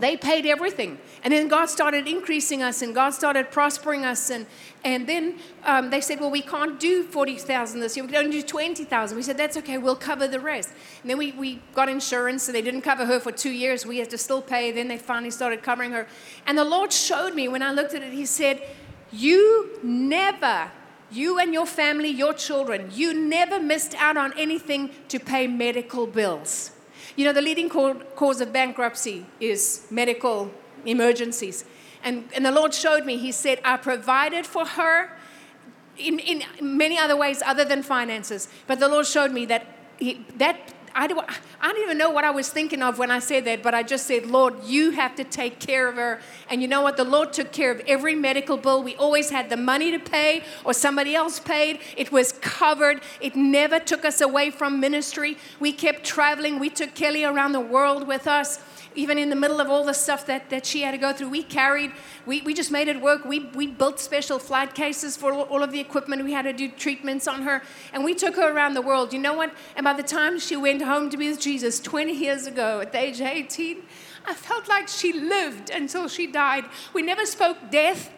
[0.00, 0.98] they paid everything.
[1.22, 4.30] And then God started increasing us and God started prospering us.
[4.30, 4.46] And,
[4.84, 8.04] and then um, they said, well, we can't do 40,000 this year.
[8.04, 9.16] We can only do 20,000.
[9.16, 9.78] We said, that's okay.
[9.78, 10.70] We'll cover the rest.
[11.02, 13.86] And then we, we got insurance and they didn't cover her for two years.
[13.86, 14.72] We had to still pay.
[14.72, 16.06] Then they finally started covering her.
[16.46, 18.62] And the Lord showed me when I looked at it, He said,
[19.12, 20.70] you never
[21.10, 26.06] you and your family, your children, you never missed out on anything to pay medical
[26.06, 26.73] bills.
[27.16, 30.50] You know, the leading cause of bankruptcy is medical
[30.84, 31.64] emergencies.
[32.02, 35.16] And, and the Lord showed me, He said, I provided for her
[35.96, 38.48] in, in many other ways other than finances.
[38.66, 39.66] But the Lord showed me that
[39.98, 41.28] he, that I don't,
[41.60, 43.82] I don't even know what I was thinking of when I said that, but I
[43.82, 46.20] just said, Lord, you have to take care of her.
[46.48, 46.96] And you know what?
[46.96, 48.82] The Lord took care of every medical bill.
[48.82, 51.80] We always had the money to pay, or somebody else paid.
[51.96, 53.02] It was covered.
[53.20, 55.36] It never took us away from ministry.
[55.58, 56.60] We kept traveling.
[56.60, 58.60] We took Kelly around the world with us
[58.94, 61.30] even in the middle of all the stuff that, that she had to go through,
[61.30, 61.92] we carried,
[62.26, 63.24] we, we just made it work.
[63.24, 66.24] We, we built special flight cases for all of the equipment.
[66.24, 67.62] We had to do treatments on her.
[67.92, 69.12] And we took her around the world.
[69.12, 69.52] You know what?
[69.76, 72.92] And by the time she went home to be with Jesus 20 years ago at
[72.92, 73.82] the age of 18,
[74.26, 76.64] I felt like she lived until she died.
[76.92, 78.10] We never spoke death,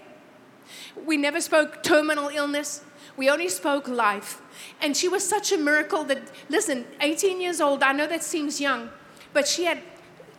[1.04, 2.82] we never spoke terminal illness.
[3.16, 4.42] We only spoke life.
[4.80, 8.60] And she was such a miracle that, listen, 18 years old, I know that seems
[8.60, 8.90] young,
[9.32, 9.80] but she had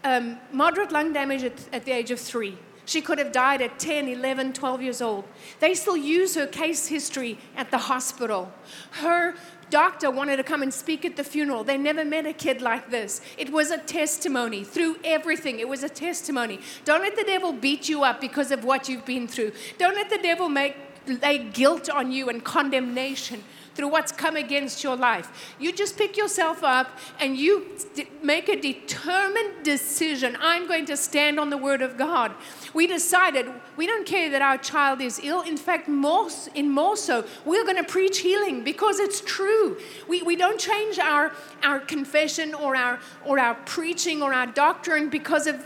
[0.03, 2.57] um, moderate lung damage at, at the age of three.
[2.85, 5.25] She could have died at 10, 11, 12 years old.
[5.59, 8.49] They still use her case history at the hospital.
[8.91, 9.35] Her
[9.69, 11.65] doctor wanted to come and speak at the funeral.
[11.65, 13.19] They never met a kid like this.
[13.37, 15.59] It was a testimony through everything.
[15.59, 16.61] It was a testimony.
[16.85, 19.51] Don't let the devil beat you up because of what you've been through.
[19.77, 20.77] Don't let the devil make
[21.21, 23.43] lay guilt on you and condemnation
[23.77, 25.53] through what's come against your life.
[25.59, 30.35] You just pick yourself up and you d- make a determined decision.
[30.41, 32.33] I'm going to stand on the word of God.
[32.73, 33.45] We decided
[33.77, 35.41] we don't care that our child is ill.
[35.41, 39.77] In fact, more, in more so, we're going to preach healing because it's true.
[40.07, 45.09] We, we don't change our, our confession or our, or our preaching or our doctrine
[45.09, 45.63] because of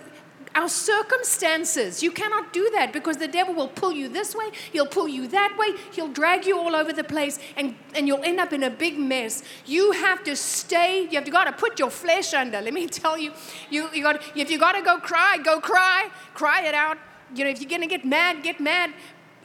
[0.56, 2.04] our circumstances.
[2.04, 5.28] You cannot do that because the devil will pull you this way, he'll pull you
[5.30, 8.64] that way, he'll drag you all over the place, and, and you'll end up in
[8.64, 9.44] a big mess.
[9.66, 12.62] You have to stay, you have to got to put your flesh under.
[12.62, 13.32] Let me tell you,
[13.70, 16.98] you, you got if you got to go cry, go cry, cry it out.
[17.34, 18.92] You know, if you're gonna get mad, get mad,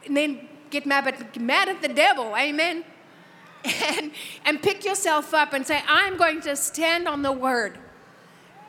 [0.05, 2.35] and then get mad, but mad at the devil.
[2.37, 2.85] Amen.
[3.99, 4.13] And,
[4.45, 7.79] and pick yourself up and say, I'm going to stand on the word.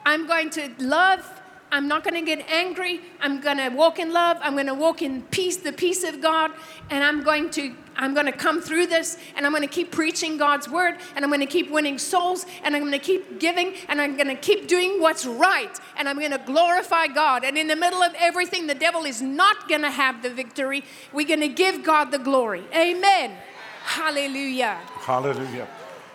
[0.06, 1.37] I'm going to love
[1.72, 3.02] I'm not going to get angry.
[3.20, 4.38] I'm going to walk in love.
[4.42, 6.52] I'm going to walk in peace, the peace of God,
[6.90, 9.92] and I'm going to I'm going to come through this and I'm going to keep
[9.92, 13.40] preaching God's word and I'm going to keep winning souls and I'm going to keep
[13.40, 17.44] giving and I'm going to keep doing what's right and I'm going to glorify God.
[17.44, 20.84] And in the middle of everything, the devil is not going to have the victory.
[21.12, 22.66] We're going to give God the glory.
[22.76, 23.36] Amen.
[23.84, 24.76] Hallelujah.
[25.00, 25.68] Hallelujah.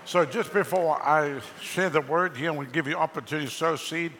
[0.04, 3.76] So just before I share the word here and we give you opportunity to sow
[3.76, 4.12] seed,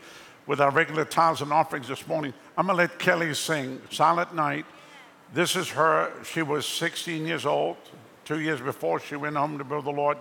[0.53, 2.35] with our regular tithes and offerings this morning.
[2.59, 4.67] I'm going to let Kelly sing Silent Night.
[5.33, 6.13] This is her.
[6.25, 7.79] She was 16 years old,
[8.27, 10.19] two years before she went home to be with the Lord.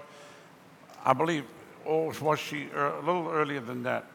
[1.04, 1.44] I believe,
[1.84, 4.06] or was she uh, a little earlier than that?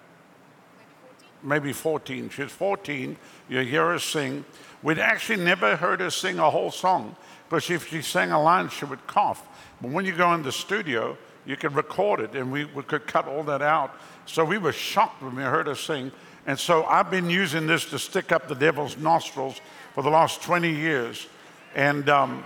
[1.42, 2.30] Maybe 14.
[2.30, 3.18] She's 14.
[3.50, 4.46] You hear her sing.
[4.82, 7.14] We'd actually never heard her sing a whole song
[7.46, 9.46] because if she sang a line, she would cough.
[9.82, 13.06] But when you go in the studio, you can record it, and we, we could
[13.06, 13.94] cut all that out.
[14.26, 16.12] So we were shocked when we heard her sing.
[16.46, 19.60] And so I've been using this to stick up the devil's nostrils
[19.94, 21.26] for the last 20 years.
[21.74, 22.44] And um,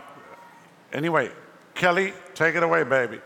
[0.93, 1.31] anyway,
[1.75, 3.21] Kelly, take it away, baby.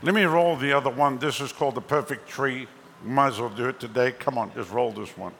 [0.00, 1.18] Let me roll the other one.
[1.18, 2.68] This is called the perfect tree.
[3.04, 4.12] Might as well do it today.
[4.12, 5.32] Come on, just roll this one.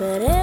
[0.00, 0.39] But it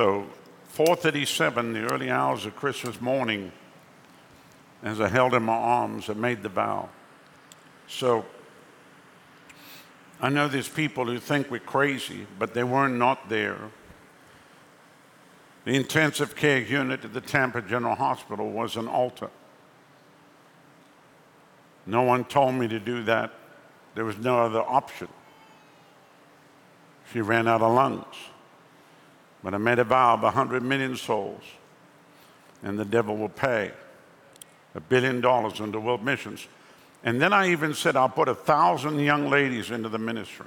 [0.00, 0.24] So
[0.72, 3.52] 4:37, the early hours of Christmas morning,
[4.82, 6.88] as I held in my arms, I made the vow.
[7.86, 8.24] So
[10.18, 13.58] I know there's people who think we're crazy, but they were not there.
[15.66, 19.28] The intensive care unit at the Tampa General Hospital was an altar.
[21.84, 23.34] No one told me to do that.
[23.94, 25.08] There was no other option.
[27.12, 28.29] She ran out of lungs.
[29.42, 31.42] But I made a vow of 100 million souls,
[32.62, 33.72] and the devil will pay
[34.74, 36.46] a billion dollars into world missions.
[37.02, 40.46] And then I even said, I'll put a thousand young ladies into the ministry.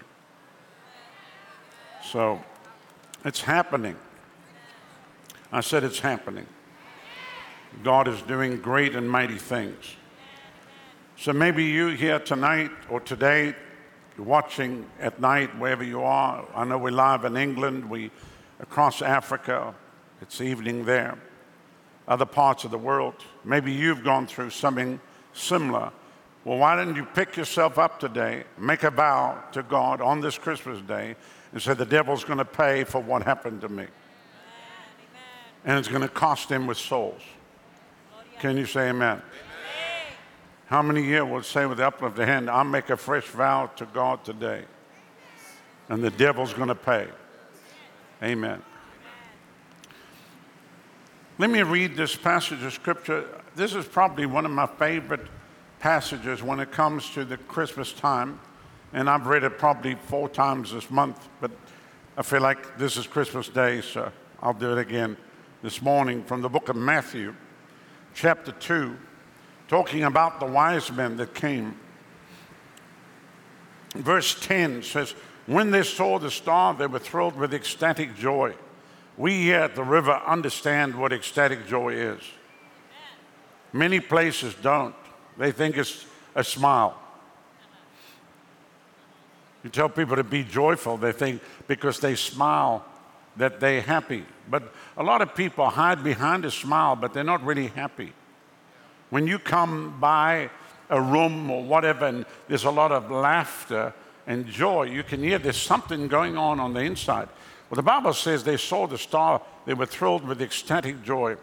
[2.03, 2.43] So
[3.25, 3.95] it's happening.
[5.51, 6.45] I said, It's happening.
[7.83, 9.95] God is doing great and mighty things.
[11.17, 13.55] So maybe you here tonight or today,
[14.17, 16.45] watching at night, wherever you are.
[16.53, 18.11] I know we're live in England, we
[18.63, 19.75] across Africa.
[20.21, 21.19] It's evening there.
[22.07, 23.13] Other parts of the world.
[23.43, 24.99] Maybe you've gone through something
[25.33, 25.91] similar.
[26.45, 30.37] Well, why didn't you pick yourself up today, make a vow to God on this
[30.37, 31.15] Christmas day,
[31.51, 33.85] and say, The devil's going to pay for what happened to me?
[35.65, 37.21] And it's going to cost him with souls.
[38.39, 39.21] Can you say amen?
[40.67, 43.85] How many here would say with the uplifted hand, I'll make a fresh vow to
[43.85, 44.63] God today?
[45.89, 47.07] And the devil's going to pay.
[48.23, 48.63] Amen.
[51.37, 53.25] Let me read this passage of scripture.
[53.53, 55.27] This is probably one of my favorite
[55.79, 58.39] passages when it comes to the Christmas time.
[58.93, 61.51] And I've read it probably four times this month, but
[62.15, 64.09] I feel like this is Christmas Day, so
[64.41, 65.17] I'll do it again
[65.61, 67.35] this morning from the book of Matthew,
[68.13, 68.95] chapter 2,
[69.67, 71.77] talking about the wise men that came.
[73.95, 75.13] Verse 10 says,
[75.45, 78.55] When they saw the star, they were thrilled with ecstatic joy.
[79.17, 82.21] We here at the river understand what ecstatic joy is.
[83.73, 84.95] Many places don't.
[85.37, 86.97] They think it's a smile.
[89.63, 92.85] You tell people to be joyful, they think because they smile
[93.37, 94.25] that they're happy.
[94.49, 98.13] But a lot of people hide behind a smile, but they're not really happy.
[99.09, 100.49] When you come by
[100.89, 103.93] a room or whatever, and there's a lot of laughter
[104.27, 107.29] and joy, you can hear there's something going on on the inside.
[107.69, 111.37] Well, the Bible says they saw the star, they were thrilled with ecstatic joy.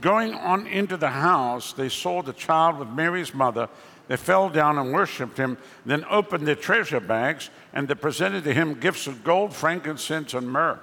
[0.00, 3.68] Going on into the house, they saw the child with Mary's mother.
[4.08, 5.56] They fell down and worshiped him,
[5.86, 10.50] then opened their treasure bags, and they presented to him gifts of gold, frankincense, and
[10.50, 10.78] myrrh.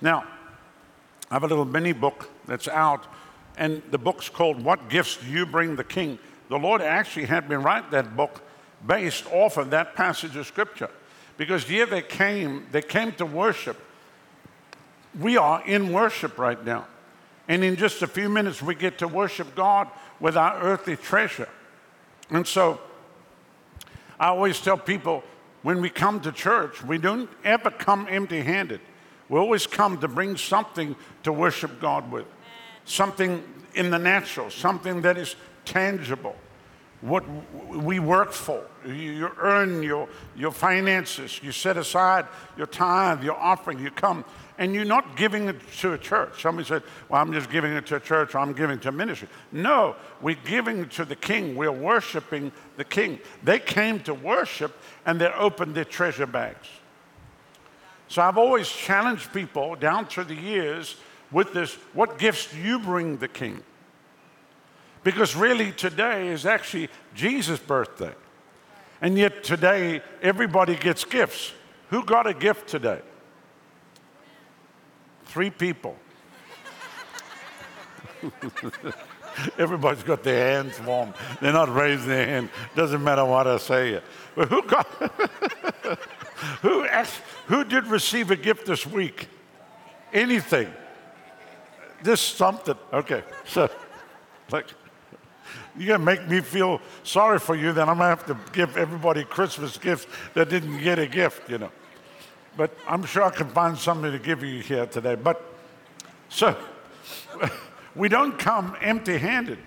[0.00, 0.24] Now,
[1.30, 3.06] I have a little mini book that's out,
[3.56, 6.18] and the book's called What Gifts Do You Bring the King?
[6.48, 8.42] The Lord actually had me write that book
[8.86, 10.90] based off of that passage of scripture.
[11.36, 13.78] Because here they came, they came to worship.
[15.18, 16.86] We are in worship right now.
[17.48, 19.88] And in just a few minutes, we get to worship God
[20.20, 21.48] with our earthly treasure.
[22.30, 22.80] And so
[24.18, 25.24] I always tell people
[25.62, 28.80] when we come to church, we don't ever come empty handed.
[29.28, 32.26] We always come to bring something to worship God with,
[32.84, 33.42] something
[33.74, 36.36] in the natural, something that is tangible.
[37.02, 37.24] What
[37.68, 38.64] we work for.
[38.86, 42.26] You earn your, your finances, you set aside
[42.56, 44.24] your time, your offering, you come
[44.58, 46.42] and you're not giving it to a church.
[46.42, 49.28] Somebody said, Well, I'm just giving it to a church or I'm giving to ministry.
[49.50, 51.56] No, we're giving to the king.
[51.56, 53.18] We're worshiping the king.
[53.42, 54.72] They came to worship
[55.04, 56.68] and they opened their treasure bags.
[58.06, 60.96] So I've always challenged people down through the years
[61.30, 63.62] with this what gifts do you bring the king?
[65.04, 68.14] Because really today is actually Jesus' birthday.
[69.00, 71.52] And yet today everybody gets gifts.
[71.90, 73.00] Who got a gift today?
[75.26, 75.96] Three people.
[79.58, 81.14] Everybody's got their hands warm.
[81.40, 82.50] They're not raising their hand.
[82.76, 84.00] Doesn't matter what I say.
[84.34, 84.86] But who got?
[86.62, 89.28] who asked, Who did receive a gift this week?
[90.12, 90.72] Anything?
[92.04, 92.76] Just something.
[92.92, 93.22] Okay.
[93.46, 93.70] So,
[94.50, 94.66] like,
[95.76, 97.72] you're gonna make me feel sorry for you.
[97.72, 101.48] Then I'm gonna have to give everybody Christmas gifts that didn't get a gift.
[101.48, 101.72] You know.
[102.56, 105.14] But I'm sure I can find something to give you here today.
[105.14, 105.42] But
[106.28, 106.56] so
[107.94, 109.58] we don't come empty handed.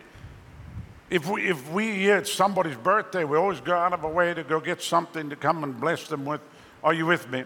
[1.10, 4.34] If we, if we hear it's somebody's birthday, we always go out of our way
[4.34, 6.42] to go get something to come and bless them with.
[6.84, 7.44] Are you with me?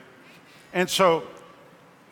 [0.74, 1.24] And so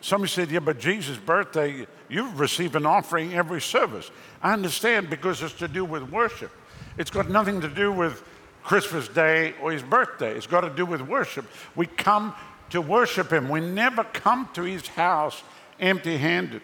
[0.00, 4.10] somebody said, Yeah, but Jesus' birthday, you receive an offering every service.
[4.42, 6.52] I understand because it's to do with worship.
[6.96, 8.22] It's got nothing to do with
[8.62, 10.36] Christmas Day or his birthday.
[10.36, 11.46] It's got to do with worship.
[11.76, 12.34] We come
[12.70, 13.48] to worship Him.
[13.48, 15.42] We never come to His house
[15.80, 16.62] empty handed.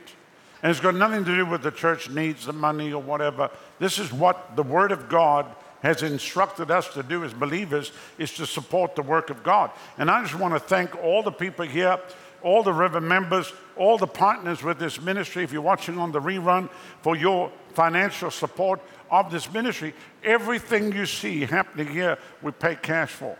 [0.63, 3.51] And it's got nothing to do with the church needs the money or whatever.
[3.79, 5.47] This is what the Word of God
[5.83, 9.71] has instructed us to do as believers is to support the work of God.
[9.99, 11.99] And I just want to thank all the people here,
[12.45, 15.43] all the river members, all the partners with this ministry.
[15.43, 16.71] If you're watching on the rerun,
[17.03, 18.81] for your financial support
[19.11, 19.95] of this ministry.
[20.23, 23.37] Everything you see happening here, we pay cash for.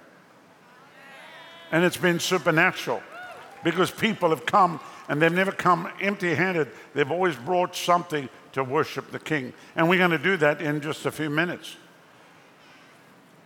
[1.71, 3.03] And it's been supernatural
[3.63, 6.69] because people have come and they've never come empty handed.
[6.95, 9.53] They've always brought something to worship the King.
[9.75, 11.77] And we're going to do that in just a few minutes.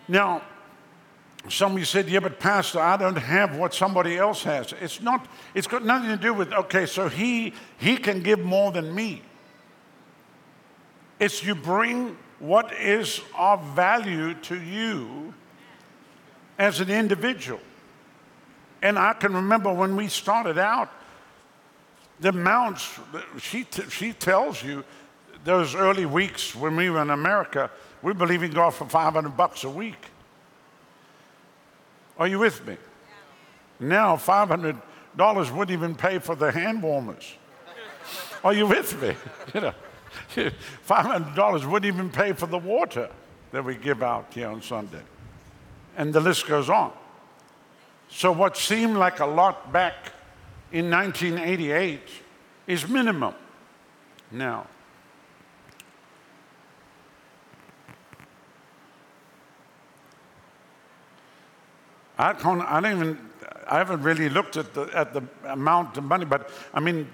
[0.06, 0.42] Now,
[1.48, 4.74] some of you said, yeah, but Pastor, I don't have what somebody else has.
[4.80, 8.72] It's not, it's got nothing to do with, okay, so he he can give more
[8.72, 9.22] than me.
[11.18, 15.34] It's you bring what is of value to you
[16.58, 17.60] as an individual.
[18.82, 20.90] And I can remember when we started out,
[22.20, 22.98] the amounts,
[23.38, 24.84] she, t- she tells you
[25.44, 27.70] those early weeks when we were in America,
[28.02, 30.06] we're believing God for 500 bucks a week.
[32.18, 32.76] Are you with me?
[33.80, 37.34] Now, $500 wouldn't even pay for the hand warmers.
[38.42, 39.14] Are you with me?
[39.54, 39.74] You know,
[40.86, 43.08] $500 wouldn't even pay for the water
[43.50, 45.00] that we give out here on Sunday.
[45.96, 46.92] And the list goes on.
[48.10, 50.12] So, what seemed like a lot back
[50.72, 52.00] in 1988
[52.66, 53.34] is minimum
[54.30, 54.66] now.
[62.18, 63.18] I can't, I don't even,
[63.68, 67.08] I haven't really looked at the, at the amount of money, but I mean,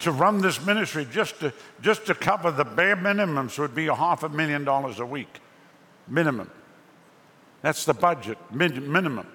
[0.00, 3.94] to run this ministry, just to, just to cover the bare minimums would be a
[3.94, 5.40] half a million dollars a week.
[6.06, 6.50] Minimum.
[7.62, 9.26] That's the budget, min- minimum.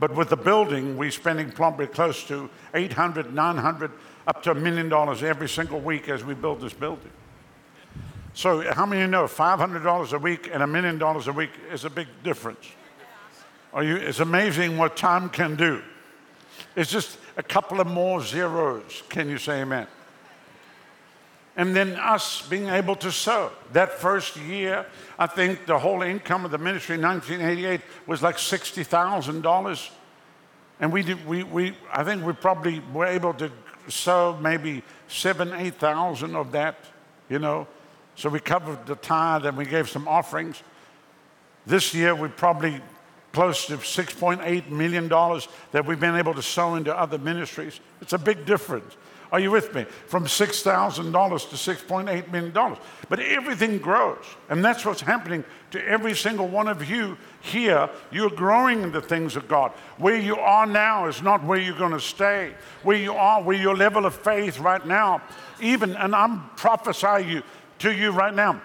[0.00, 3.92] But with the building, we're spending probably close to 800, 900,
[4.26, 7.12] up to a million dollars every single week as we build this building.
[8.32, 11.50] So, how many of you know $500 a week and a million dollars a week
[11.70, 12.66] is a big difference?
[13.74, 15.82] You, it's amazing what time can do.
[16.76, 19.02] It's just a couple of more zeros.
[19.08, 19.86] Can you say amen?
[21.56, 23.52] And then us being able to sow.
[23.72, 24.86] That first year,
[25.18, 29.90] I think the whole income of the ministry in 1988 was like $60,000.
[30.80, 33.50] And we, did, we, we, I think we probably were able to
[33.88, 36.76] sow maybe seven, 8,000 of that,
[37.28, 37.66] you know.
[38.14, 40.62] So we covered the tithe and we gave some offerings.
[41.66, 42.80] This year, we probably
[43.32, 47.80] close to $6.8 million that we've been able to sow into other ministries.
[48.00, 48.96] It's a big difference.
[49.32, 49.84] Are you with me?
[50.06, 52.76] From $6,000 to $6.8 million.
[53.08, 54.24] But everything grows.
[54.48, 57.88] And that's what's happening to every single one of you here.
[58.10, 59.70] You're growing in the things of God.
[59.98, 62.54] Where you are now is not where you're going to stay.
[62.82, 65.22] Where you are, where your level of faith right now,
[65.60, 67.42] even, and I'm prophesying you
[67.80, 68.60] to you right now,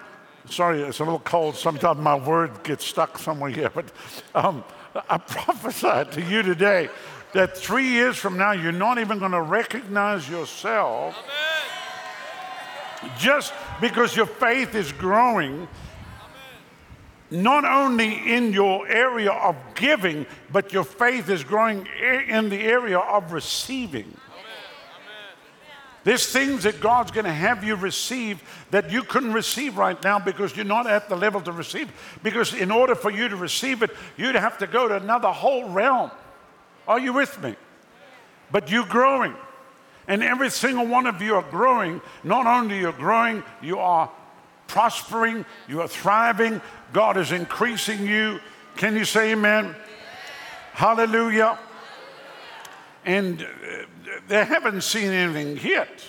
[0.48, 1.56] Sorry, it's a little cold.
[1.56, 3.70] Sometimes my word gets stuck somewhere here.
[3.70, 3.86] But
[4.34, 4.64] um,
[5.08, 6.88] I prophesy to you today
[7.32, 11.16] that three years from now, you're not even going to recognize yourself
[13.02, 13.18] Amen.
[13.18, 15.68] just because your faith is growing.
[17.30, 21.86] Not only in your area of giving, but your faith is growing
[22.28, 24.16] in the area of receiving.
[26.06, 28.40] There's things that God's going to have you receive
[28.70, 31.90] that you couldn't receive right now because you're not at the level to receive.
[32.22, 35.68] Because in order for you to receive it, you'd have to go to another whole
[35.68, 36.12] realm.
[36.86, 37.56] Are you with me?
[38.52, 39.34] But you're growing.
[40.06, 42.00] And every single one of you are growing.
[42.22, 44.08] Not only you're growing, you are
[44.68, 46.60] prospering, you are thriving.
[46.92, 48.38] God is increasing you.
[48.76, 49.74] Can you say amen?
[50.72, 51.58] Hallelujah.
[53.06, 53.46] And uh,
[54.28, 56.02] they haven't seen anything yet.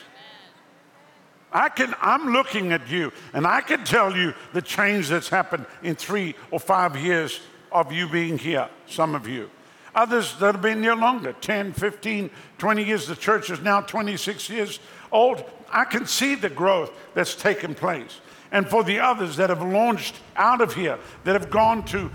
[1.51, 5.65] I can, I'm looking at you and I can tell you the change that's happened
[5.81, 7.39] in three or five years
[7.71, 9.49] of you being here, some of you.
[9.95, 13.07] Others that have been here longer 10, 15, 20 years.
[13.07, 14.79] The church is now 26 years
[15.11, 15.43] old.
[15.71, 18.21] I can see the growth that's taken place.
[18.51, 22.11] And for the others that have launched out of here, that have gone to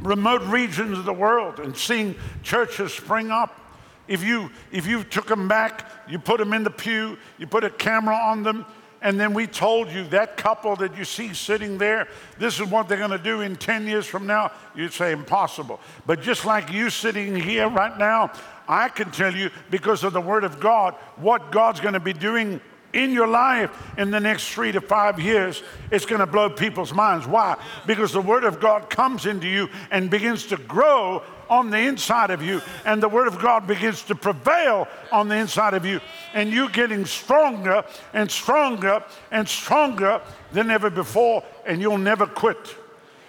[0.00, 3.60] remote regions of the world and seen churches spring up
[4.08, 7.64] if you, if you took them back, you put them in the pew, you put
[7.64, 8.64] a camera on them,
[9.02, 12.88] and then we told you that couple that you see sitting there, this is what
[12.88, 15.80] they're going to do in 10 years from now, you'd say impossible.
[16.06, 18.32] But just like you sitting here right now,
[18.68, 22.12] I can tell you because of the Word of God what God's going to be
[22.12, 22.60] doing
[22.92, 26.94] in your life in the next three to five years, it's going to blow people's
[26.94, 27.26] minds.
[27.26, 27.56] Why?
[27.86, 32.30] Because the Word of God comes into you and begins to grow on the inside
[32.30, 36.00] of you, and the Word of God begins to prevail on the inside of you,
[36.34, 40.20] and you getting stronger and stronger and stronger
[40.52, 42.74] than ever before, and you'll never quit.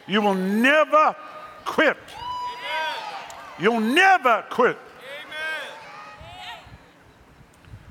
[0.08, 1.16] You will never
[1.66, 1.98] quit.
[3.60, 4.78] You'll never quit.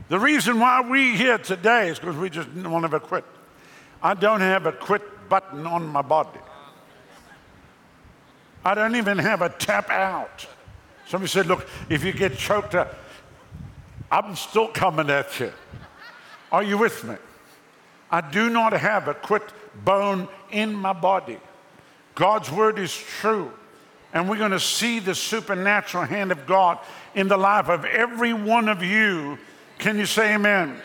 [0.09, 3.24] The reason why we here today is because we just won't ever quit.
[4.01, 6.39] I don't have a quit button on my body.
[8.66, 10.44] I don't even have a tap out.
[11.06, 12.94] Somebody said, look, if you get choked up,
[14.10, 15.52] I'm still coming at you.
[16.50, 17.14] Are you with me?
[18.10, 19.42] I do not have a quit
[19.84, 21.38] bone in my body.
[22.16, 23.52] God's word is true.
[24.12, 26.78] And we're going to see the supernatural hand of God
[27.14, 29.38] in the life of every one of you
[29.78, 30.80] can you say amen?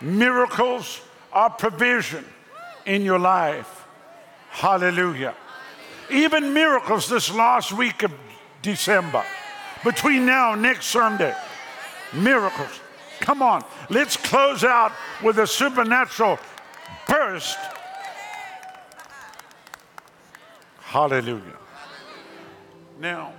[0.00, 1.00] Miracles
[1.32, 2.24] are provision
[2.84, 3.84] in your life.
[4.50, 5.34] Hallelujah.
[6.10, 8.12] Even miracles this last week of
[8.62, 9.24] December,
[9.84, 11.34] between now and next Sunday.
[12.12, 12.80] Miracles.
[13.20, 14.92] Come on, let's close out
[15.22, 16.38] with a supernatural
[17.08, 17.58] burst.
[20.80, 21.58] Hallelujah.
[23.00, 23.32] Now,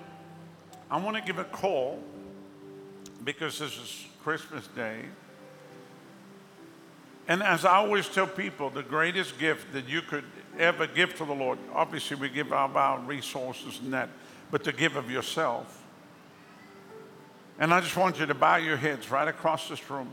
[0.92, 2.02] I want to give a call
[3.24, 5.06] because this is Christmas Day.
[7.28, 10.24] And as I always tell people, the greatest gift that you could
[10.58, 14.10] ever give to the Lord, obviously we give of our resources and that,
[14.50, 15.84] but to give of yourself.
[17.60, 20.10] And I just want you to bow your heads right across this room.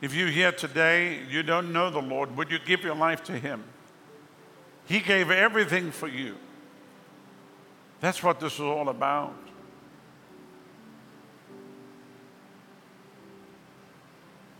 [0.00, 3.32] If you're here today, you don't know the Lord, would you give your life to
[3.32, 3.64] Him?
[4.86, 6.36] He gave everything for you.
[8.00, 9.34] That's what this is all about.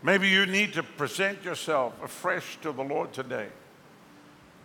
[0.05, 3.47] Maybe you need to present yourself afresh to the Lord today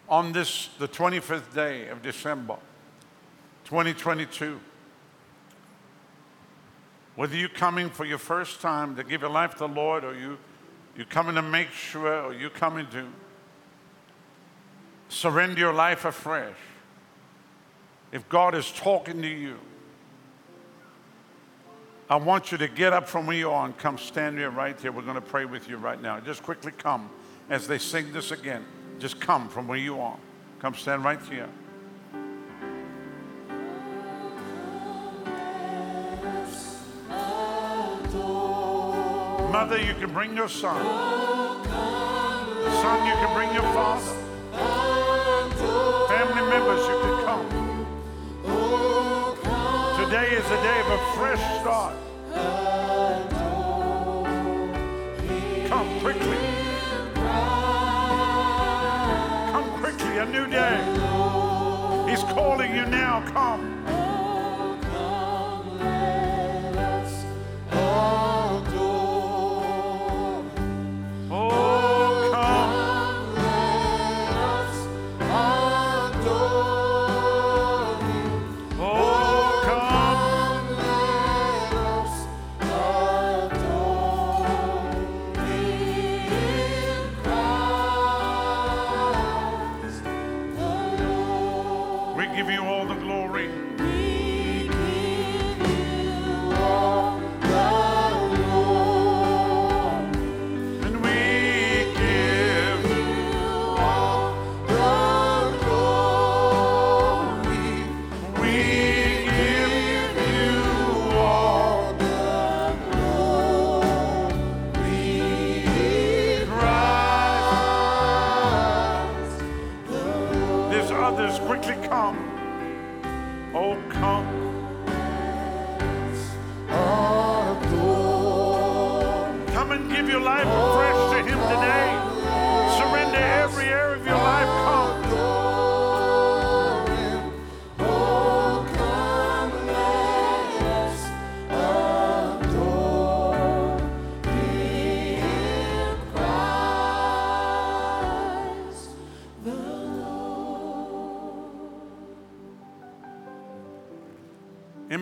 [0.07, 2.59] on this, the 25th day of December,
[3.64, 4.61] 2022.
[7.16, 10.14] Whether you're coming for your first time to give your life to the Lord, or
[10.14, 10.36] you,
[10.95, 13.07] you're coming to make sure, or you're coming to
[15.09, 16.59] surrender your life afresh,
[18.12, 19.59] if God is talking to you,
[22.11, 24.79] I want you to get up from where you are and come stand here right
[24.81, 24.91] here.
[24.91, 26.19] We're going to pray with you right now.
[26.19, 27.09] Just quickly come
[27.49, 28.65] as they sing this again.
[28.99, 30.17] Just come from where you are.
[30.59, 31.49] Come stand right here.
[39.53, 40.85] Mother, you can bring your son.
[42.83, 44.17] Son, you can bring your father.
[46.09, 47.00] Family members, you
[50.11, 51.95] Today is a day of a fresh start.
[55.69, 56.37] Come quickly.
[59.53, 60.83] Come quickly, a new day.
[62.11, 63.23] He's calling you now.
[63.33, 63.80] Come.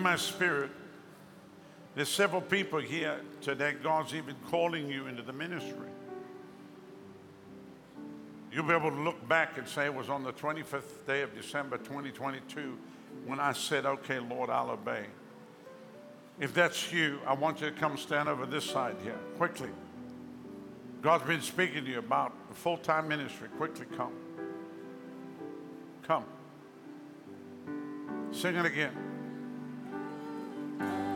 [0.09, 0.71] My spirit,
[1.95, 3.75] there's several people here today.
[3.83, 5.91] God's even calling you into the ministry.
[8.51, 11.35] You'll be able to look back and say it was on the 25th day of
[11.35, 12.79] December 2022
[13.27, 15.05] when I said, Okay, Lord, I'll obey.
[16.41, 19.69] If that's you, I want you to come stand over this side here quickly.
[21.03, 23.49] God's been speaking to you about full time ministry.
[23.59, 24.15] Quickly come.
[26.05, 26.25] Come.
[28.33, 29.18] Sing it again.
[30.79, 31.08] For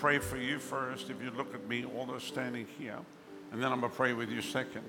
[0.00, 1.10] pray for you first.
[1.10, 2.96] If you look at me, all those standing here,
[3.52, 4.82] and then I'm going to pray with you second.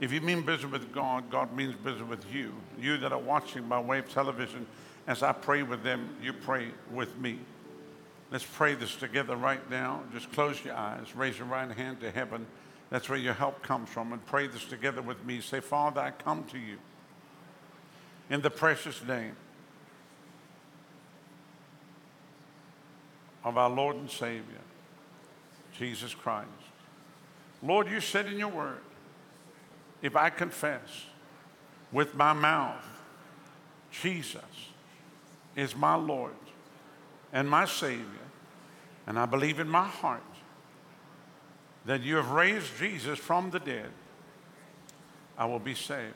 [0.00, 2.52] If you mean business with God, God means business with you.
[2.78, 4.66] You that are watching by way of television,
[5.06, 7.38] as I pray with them, you pray with me.
[8.30, 10.02] Let's pray this together right now.
[10.12, 12.46] Just close your eyes, raise your right hand to heaven.
[12.90, 14.12] That's where your help comes from.
[14.12, 15.40] And pray this together with me.
[15.40, 16.76] Say, Father, I come to you
[18.28, 19.36] in the precious name
[23.44, 24.62] of our Lord and Savior,
[25.76, 26.48] Jesus Christ.
[27.62, 28.80] Lord, you said in your word,
[30.02, 31.06] if I confess
[31.92, 32.84] with my mouth,
[33.90, 34.42] Jesus
[35.56, 36.32] is my Lord
[37.32, 38.04] and my Savior,
[39.06, 40.22] and I believe in my heart
[41.84, 43.90] that you have raised Jesus from the dead,
[45.36, 46.14] I will be saved.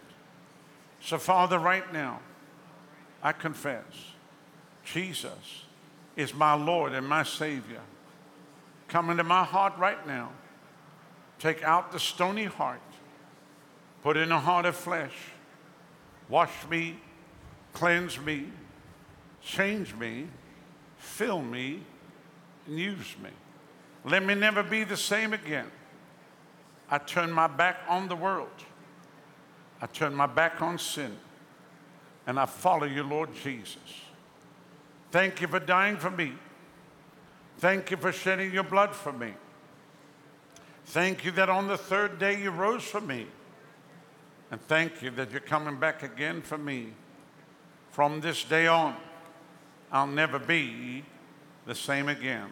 [1.00, 2.20] So, Father, right now,
[3.22, 3.84] I confess
[4.84, 5.64] Jesus
[6.18, 7.80] is my Lord and my Savior.
[8.88, 10.30] Come into my heart right now.
[11.38, 12.80] Take out the stony heart,
[14.02, 15.14] put in a heart of flesh.
[16.28, 16.98] Wash me,
[17.72, 18.48] cleanse me,
[19.40, 20.26] change me,
[20.98, 21.84] fill me,
[22.66, 23.30] and use me.
[24.04, 25.70] Let me never be the same again.
[26.90, 28.48] I turn my back on the world.
[29.80, 31.16] I turn my back on sin.
[32.26, 34.07] And I follow you, Lord Jesus.
[35.10, 36.34] Thank you for dying for me.
[37.58, 39.34] Thank you for shedding your blood for me.
[40.86, 43.26] Thank you that on the third day you rose for me.
[44.50, 46.94] And thank you that you're coming back again for me.
[47.90, 48.96] From this day on,
[49.90, 51.04] I'll never be
[51.66, 52.48] the same again.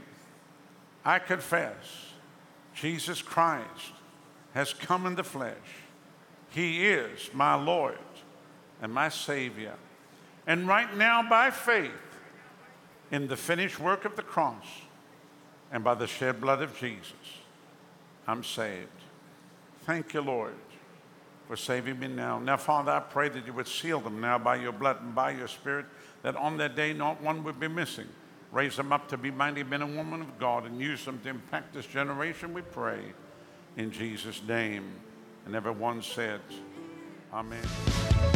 [1.04, 2.12] I confess
[2.74, 3.92] Jesus Christ
[4.54, 5.54] has come in the flesh.
[6.50, 7.98] He is my Lord
[8.82, 9.74] and my Savior.
[10.46, 11.90] And right now, by faith,
[13.10, 14.64] in the finished work of the cross
[15.72, 17.12] and by the shed blood of Jesus,
[18.26, 18.88] I'm saved.
[19.82, 20.54] Thank you, Lord,
[21.46, 22.38] for saving me now.
[22.38, 25.30] Now, Father, I pray that you would seal them now by your blood and by
[25.32, 25.86] your spirit,
[26.22, 28.08] that on that day not one would be missing.
[28.52, 31.28] Raise them up to be mighty men and women of God and use them to
[31.28, 33.00] impact this generation, we pray.
[33.76, 34.84] In Jesus' name.
[35.44, 36.40] And everyone said,
[37.32, 38.35] Amen.